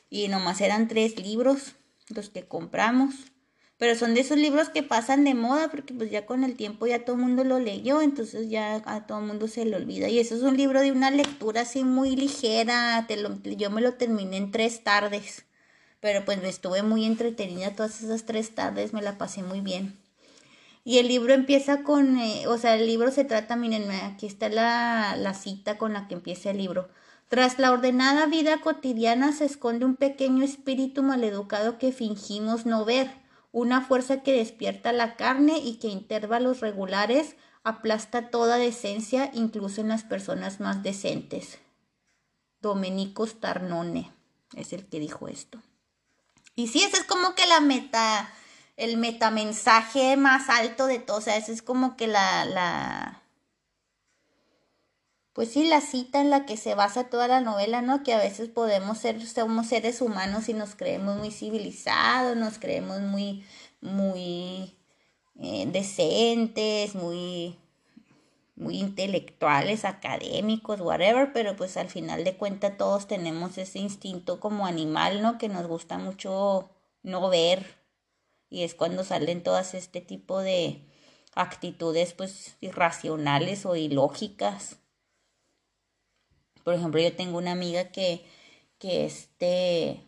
Y 0.09 0.27
nomás 0.27 0.61
eran 0.61 0.87
tres 0.89 1.17
libros 1.17 1.75
los 2.09 2.29
que 2.29 2.45
compramos. 2.47 3.15
Pero 3.77 3.95
son 3.95 4.13
de 4.13 4.21
esos 4.21 4.37
libros 4.37 4.69
que 4.69 4.83
pasan 4.83 5.25
de 5.25 5.33
moda 5.33 5.69
porque 5.69 5.93
pues 5.93 6.09
ya 6.09 6.25
con 6.25 6.43
el 6.45 6.55
tiempo 6.55 6.87
ya 6.87 7.03
todo 7.03 7.17
el 7.17 7.21
mundo 7.21 7.43
lo 7.43 7.59
leyó, 7.59 8.01
entonces 8.01 8.49
ya 8.49 8.81
a 8.85 9.05
todo 9.05 9.19
el 9.19 9.25
mundo 9.25 9.47
se 9.47 9.65
le 9.65 9.75
olvida. 9.75 10.07
Y 10.07 10.19
eso 10.19 10.35
es 10.35 10.43
un 10.43 10.55
libro 10.55 10.81
de 10.81 10.91
una 10.91 11.11
lectura 11.11 11.61
así 11.61 11.83
muy 11.83 12.15
ligera, 12.15 13.05
yo 13.57 13.71
me 13.71 13.81
lo 13.81 13.93
terminé 13.95 14.37
en 14.37 14.51
tres 14.51 14.83
tardes. 14.83 15.45
Pero 15.99 16.23
pues 16.23 16.41
me 16.41 16.49
estuve 16.49 16.83
muy 16.83 17.05
entretenida 17.05 17.75
todas 17.75 18.01
esas 18.01 18.25
tres 18.25 18.55
tardes, 18.55 18.93
me 18.93 19.01
la 19.01 19.17
pasé 19.17 19.43
muy 19.43 19.59
bien. 19.61 19.97
Y 20.85 20.99
el 20.99 21.07
libro 21.07 21.33
empieza 21.33 21.81
con, 21.81 22.19
eh, 22.19 22.47
o 22.47 22.57
sea, 22.59 22.75
el 22.75 22.85
libro 22.85 23.11
se 23.11 23.25
trata, 23.25 23.55
miren, 23.55 23.89
aquí 23.89 24.27
está 24.27 24.49
la, 24.49 25.15
la 25.17 25.33
cita 25.33 25.79
con 25.79 25.93
la 25.93 26.07
que 26.07 26.13
empieza 26.13 26.51
el 26.51 26.59
libro. 26.59 26.89
Tras 27.27 27.57
la 27.57 27.71
ordenada 27.71 28.27
vida 28.27 28.61
cotidiana 28.61 29.31
se 29.31 29.45
esconde 29.45 29.83
un 29.83 29.95
pequeño 29.95 30.43
espíritu 30.43 31.01
maleducado 31.01 31.79
que 31.79 31.91
fingimos 31.91 32.67
no 32.67 32.85
ver, 32.85 33.24
una 33.55 33.79
fuerza 33.79 34.21
que 34.21 34.33
despierta 34.33 34.91
la 34.91 35.15
carne 35.15 35.59
y 35.59 35.77
que 35.77 35.87
intervalos 35.87 36.59
regulares 36.59 37.37
aplasta 37.63 38.29
toda 38.29 38.57
decencia, 38.57 39.31
incluso 39.33 39.79
en 39.79 39.87
las 39.87 40.03
personas 40.03 40.59
más 40.59 40.83
decentes. 40.83 41.59
Domenico 42.59 43.25
Starnone 43.25 44.11
es 44.57 44.73
el 44.73 44.85
que 44.87 44.99
dijo 44.99 45.29
esto. 45.29 45.61
Y 46.53 46.67
sí, 46.67 46.83
ese 46.83 46.97
es 46.97 47.05
como 47.05 47.33
que 47.33 47.47
la 47.47 47.61
meta, 47.61 48.29
el 48.75 48.97
metamensaje 48.97 50.17
más 50.17 50.49
alto 50.49 50.85
de 50.85 50.99
todo. 50.99 51.19
O 51.19 51.21
sea, 51.21 51.37
ese 51.37 51.53
es 51.53 51.61
como 51.61 51.95
que 51.95 52.07
la, 52.07 52.43
la, 52.43 53.21
pues 55.35 55.51
sí, 55.51 55.67
la 55.67 55.81
cita 55.81 56.21
en 56.21 56.29
la 56.29 56.45
que 56.45 56.55
se 56.55 56.75
basa 56.75 57.09
toda 57.09 57.27
la 57.27 57.41
novela, 57.41 57.81
¿no? 57.81 58.03
Que 58.03 58.13
a 58.13 58.17
veces 58.19 58.49
podemos 58.49 58.99
ser, 58.99 59.25
somos 59.27 59.67
seres 59.67 60.01
humanos 60.01 60.47
y 60.47 60.53
nos 60.53 60.75
creemos 60.75 61.17
muy 61.17 61.29
civilizados, 61.29 62.37
nos 62.37 62.57
creemos 62.57 63.01
muy, 63.01 63.45
muy 63.81 64.77
eh, 65.35 65.65
decentes, 65.67 66.95
muy 66.95 67.57
muy 68.55 68.79
intelectuales, 68.79 69.83
académicos, 69.85 70.79
whatever, 70.79 71.33
pero 71.33 71.57
pues 71.57 71.75
al 71.77 71.89
final 71.89 72.23
de 72.23 72.37
cuentas 72.37 72.77
todos 72.77 73.07
tenemos 73.07 73.57
ese 73.57 73.79
instinto 73.79 74.39
como 74.39 74.65
animal, 74.65 75.21
¿no? 75.21 75.37
Que 75.37 75.49
nos 75.49 75.67
gusta 75.67 75.97
mucho 75.97 76.69
no 77.03 77.29
ver 77.29 77.77
y 78.49 78.63
es 78.63 78.75
cuando 78.75 79.03
salen 79.03 79.43
todas 79.43 79.73
este 79.73 79.99
tipo 80.01 80.39
de 80.39 80.85
actitudes 81.35 82.13
pues 82.13 82.55
irracionales 82.61 83.65
o 83.65 83.75
ilógicas. 83.75 84.77
Por 86.65 86.73
ejemplo, 86.73 86.99
yo 86.99 87.15
tengo 87.15 87.37
una 87.37 87.51
amiga 87.51 87.91
que, 87.91 88.25
que 88.79 89.05
este, 89.05 90.01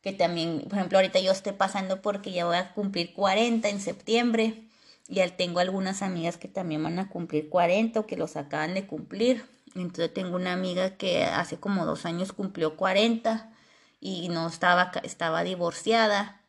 que 0.00 0.12
también, 0.12 0.62
por 0.62 0.78
ejemplo, 0.78 0.96
ahorita 0.96 1.20
yo 1.20 1.32
estoy 1.32 1.52
pasando 1.52 2.00
porque 2.00 2.32
ya 2.32 2.46
voy 2.46 2.56
a 2.56 2.72
cumplir 2.72 3.12
40 3.12 3.68
en 3.68 3.82
septiembre 3.82 4.68
y 5.06 5.20
tengo 5.36 5.60
algunas 5.60 6.00
amigas 6.00 6.38
que 6.38 6.48
también 6.48 6.82
van 6.82 6.98
a 6.98 7.10
cumplir 7.10 7.50
40 7.50 8.00
o 8.00 8.06
que 8.06 8.16
los 8.16 8.36
acaban 8.36 8.72
de 8.72 8.86
cumplir. 8.86 9.44
Entonces 9.74 10.14
tengo 10.14 10.36
una 10.36 10.54
amiga 10.54 10.96
que 10.96 11.24
hace 11.24 11.58
como 11.58 11.84
dos 11.84 12.06
años 12.06 12.32
cumplió 12.32 12.78
40 12.78 13.52
y 14.00 14.30
no 14.30 14.46
estaba, 14.46 14.92
estaba 15.02 15.44
divorciada 15.44 16.40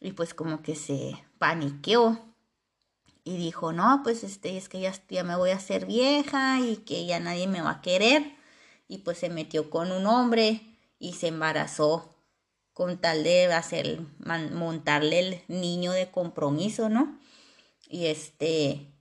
y 0.00 0.10
pues 0.10 0.34
como 0.34 0.60
que 0.60 0.74
se 0.74 1.22
paniqueó 1.38 2.18
y 3.22 3.36
dijo, 3.36 3.72
no, 3.72 4.00
pues 4.02 4.24
este, 4.24 4.56
es 4.56 4.68
que 4.68 4.80
ya, 4.80 4.92
ya 5.08 5.22
me 5.22 5.36
voy 5.36 5.50
a 5.50 5.56
hacer 5.56 5.86
vieja 5.86 6.58
y 6.58 6.78
que 6.78 7.06
ya 7.06 7.20
nadie 7.20 7.46
me 7.46 7.62
va 7.62 7.70
a 7.70 7.80
querer 7.80 8.41
y 8.92 8.98
pues 8.98 9.16
se 9.16 9.30
metió 9.30 9.70
con 9.70 9.90
un 9.90 10.06
hombre 10.06 10.60
y 10.98 11.14
se 11.14 11.28
embarazó 11.28 12.14
con 12.74 13.00
tal 13.00 13.24
de 13.24 13.50
hacer, 13.50 14.02
montarle 14.52 15.18
el 15.18 15.42
niño 15.48 15.92
de 15.92 16.10
compromiso, 16.10 16.90
¿no? 16.90 17.18
Y 17.88 18.06
este, 18.06 18.92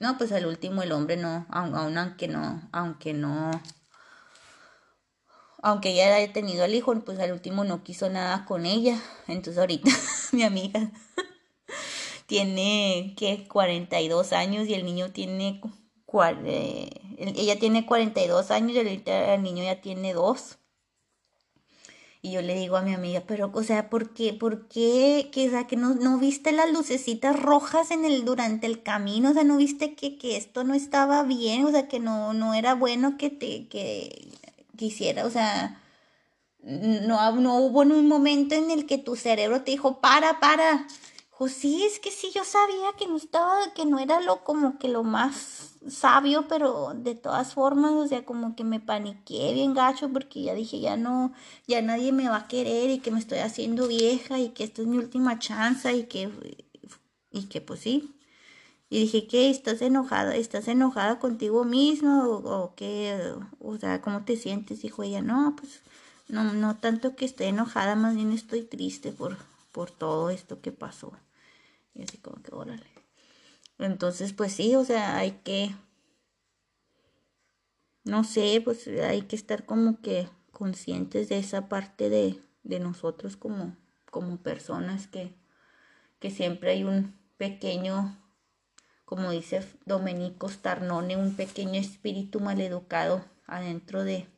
no, 0.00 0.18
pues 0.18 0.32
al 0.32 0.46
último 0.46 0.82
el 0.82 0.90
hombre 0.90 1.16
no, 1.16 1.46
aun, 1.50 1.96
aunque 1.96 2.26
no, 2.26 2.68
aunque 2.72 3.14
no, 3.14 3.52
aunque 5.62 5.90
ella 5.90 6.16
haya 6.16 6.32
tenido 6.32 6.64
al 6.64 6.74
hijo, 6.74 6.92
pues 7.04 7.20
al 7.20 7.30
último 7.30 7.62
no 7.62 7.84
quiso 7.84 8.10
nada 8.10 8.44
con 8.44 8.66
ella. 8.66 9.00
Entonces 9.28 9.58
ahorita 9.60 9.90
mi 10.32 10.42
amiga 10.42 10.90
tiene 12.26 13.14
que 13.16 13.46
42 13.46 14.32
años 14.32 14.66
y 14.66 14.74
el 14.74 14.84
niño 14.84 15.12
tiene 15.12 15.60
eh, 16.44 16.90
ella 17.16 17.58
tiene 17.58 17.86
42 17.86 18.50
años 18.50 18.76
y 18.76 18.78
el 18.78 19.42
niño 19.42 19.64
ya 19.64 19.80
tiene 19.80 20.12
2. 20.12 20.58
Y 22.22 22.32
yo 22.32 22.42
le 22.42 22.56
digo 22.56 22.76
a 22.76 22.82
mi 22.82 22.92
amiga, 22.92 23.22
pero, 23.26 23.52
o 23.54 23.62
sea, 23.62 23.88
¿por 23.88 24.12
qué? 24.12 24.32
¿Por 24.32 24.66
qué? 24.68 25.28
Que, 25.32 25.46
o 25.46 25.50
sea, 25.50 25.66
que 25.68 25.76
no, 25.76 25.94
no 25.94 26.18
viste 26.18 26.50
las 26.50 26.72
lucecitas 26.72 27.40
rojas 27.40 27.92
en 27.92 28.04
el, 28.04 28.24
durante 28.24 28.66
el 28.66 28.82
camino, 28.82 29.30
o 29.30 29.32
sea, 29.32 29.44
no 29.44 29.56
viste 29.56 29.94
que, 29.94 30.18
que 30.18 30.36
esto 30.36 30.64
no 30.64 30.74
estaba 30.74 31.22
bien, 31.22 31.64
o 31.64 31.70
sea, 31.70 31.86
que 31.86 32.00
no, 32.00 32.32
no 32.32 32.54
era 32.54 32.74
bueno 32.74 33.16
que 33.16 33.30
te, 33.30 33.68
que 33.68 34.32
quisiera, 34.76 35.24
o 35.24 35.30
sea, 35.30 35.80
no, 36.66 37.32
no 37.36 37.58
hubo 37.58 37.82
en 37.84 37.92
un 37.92 38.08
momento 38.08 38.56
en 38.56 38.70
el 38.72 38.86
que 38.86 38.98
tu 38.98 39.14
cerebro 39.14 39.62
te 39.62 39.70
dijo, 39.70 40.00
para, 40.00 40.40
para. 40.40 40.86
Pues 41.38 41.52
sí, 41.52 41.84
es 41.84 41.98
que 42.00 42.10
sí, 42.10 42.30
yo 42.34 42.44
sabía 42.44 42.92
que 42.98 43.06
no 43.06 43.16
estaba, 43.16 43.72
que 43.74 43.84
no 43.84 43.98
era 43.98 44.20
lo 44.22 44.42
como 44.42 44.78
que 44.78 44.88
lo 44.88 45.02
más 45.04 45.72
sabio, 45.88 46.48
pero 46.48 46.94
de 46.94 47.14
todas 47.14 47.52
formas, 47.52 47.92
o 47.92 48.06
sea, 48.08 48.24
como 48.24 48.56
que 48.56 48.64
me 48.64 48.80
paniqué 48.80 49.52
bien 49.52 49.74
gacho 49.74 50.08
porque 50.10 50.42
ya 50.42 50.54
dije, 50.54 50.80
ya 50.80 50.96
no, 50.96 51.32
ya 51.66 51.82
nadie 51.82 52.12
me 52.12 52.28
va 52.30 52.36
a 52.38 52.48
querer 52.48 52.88
y 52.90 53.00
que 53.00 53.10
me 53.10 53.18
estoy 53.18 53.38
haciendo 53.38 53.86
vieja 53.86 54.38
y 54.38 54.48
que 54.50 54.64
esta 54.64 54.80
es 54.82 54.88
mi 54.88 54.96
última 54.96 55.38
chance 55.38 55.92
y 55.94 56.04
que, 56.04 56.30
y 57.30 57.44
que 57.48 57.60
pues 57.60 57.80
sí. 57.80 58.14
Y 58.90 59.00
dije, 59.00 59.26
¿qué? 59.28 59.50
¿Estás 59.50 59.82
enojada? 59.82 60.36
¿Estás 60.36 60.68
enojada 60.68 61.18
contigo 61.20 61.64
mismo? 61.64 62.24
¿O, 62.24 62.64
o 62.64 62.74
qué? 62.76 63.18
O 63.60 63.76
sea, 63.78 64.02
¿cómo 64.02 64.24
te 64.24 64.36
sientes? 64.36 64.82
Dijo 64.82 65.02
ella, 65.04 65.22
no, 65.22 65.56
pues 65.56 65.82
no, 66.28 66.44
no 66.54 66.76
tanto 66.78 67.16
que 67.16 67.24
esté 67.26 67.46
enojada, 67.48 67.96
más 67.96 68.16
bien 68.16 68.32
estoy 68.32 68.62
triste 68.62 69.12
por, 69.12 69.38
por 69.72 69.90
todo 69.90 70.30
esto 70.30 70.60
que 70.62 70.72
pasó. 70.72 71.12
Y 71.96 72.02
así 72.02 72.18
como 72.18 72.42
que, 72.42 72.54
órale. 72.54 72.86
Entonces, 73.78 74.32
pues 74.32 74.52
sí, 74.52 74.74
o 74.74 74.84
sea, 74.84 75.16
hay 75.16 75.32
que, 75.44 75.74
no 78.04 78.22
sé, 78.22 78.60
pues 78.62 78.86
hay 78.86 79.22
que 79.22 79.36
estar 79.36 79.64
como 79.64 80.00
que 80.00 80.28
conscientes 80.52 81.28
de 81.28 81.38
esa 81.38 81.68
parte 81.68 82.08
de, 82.08 82.40
de 82.62 82.80
nosotros 82.80 83.36
como, 83.36 83.76
como 84.10 84.38
personas 84.38 85.06
que, 85.06 85.34
que 86.18 86.30
siempre 86.30 86.72
hay 86.72 86.84
un 86.84 87.18
pequeño, 87.38 88.18
como 89.04 89.30
dice 89.30 89.66
Domenico 89.84 90.48
Starnone, 90.48 91.16
un 91.16 91.34
pequeño 91.34 91.80
espíritu 91.80 92.40
maleducado 92.40 93.24
adentro 93.46 94.04
de, 94.04 94.28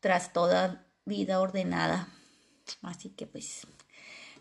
tras 0.00 0.32
toda 0.32 0.86
vida 1.04 1.40
ordenada. 1.40 2.08
Así 2.82 3.10
que 3.10 3.26
pues, 3.26 3.66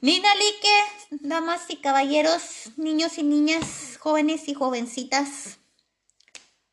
Nina 0.03 0.27
Lique, 0.35 1.17
damas 1.21 1.69
y 1.69 1.77
caballeros, 1.77 2.73
niños 2.75 3.17
y 3.17 3.23
niñas, 3.23 3.97
jóvenes 4.01 4.49
y 4.49 4.53
jovencitas, 4.53 5.59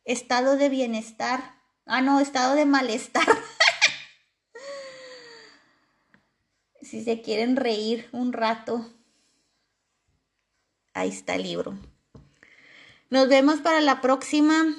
estado 0.05 0.57
de 0.57 0.68
bienestar, 0.68 1.55
ah 1.87 2.01
no, 2.01 2.18
estado 2.18 2.57
de 2.57 2.66
malestar. 2.66 3.22
si 6.83 7.05
se 7.05 7.22
quieren 7.22 7.55
reír 7.55 8.09
un 8.11 8.33
rato, 8.33 8.85
ahí 10.93 11.11
está 11.11 11.37
el 11.37 11.45
libro. 11.45 11.78
Nos 13.11 13.28
vemos 13.28 13.61
para 13.61 13.81
la 13.81 14.01
próxima. 14.01 14.74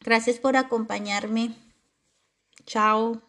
Gracias 0.00 0.38
por 0.38 0.58
acompañarme. 0.58 1.56
Chao. 2.66 3.22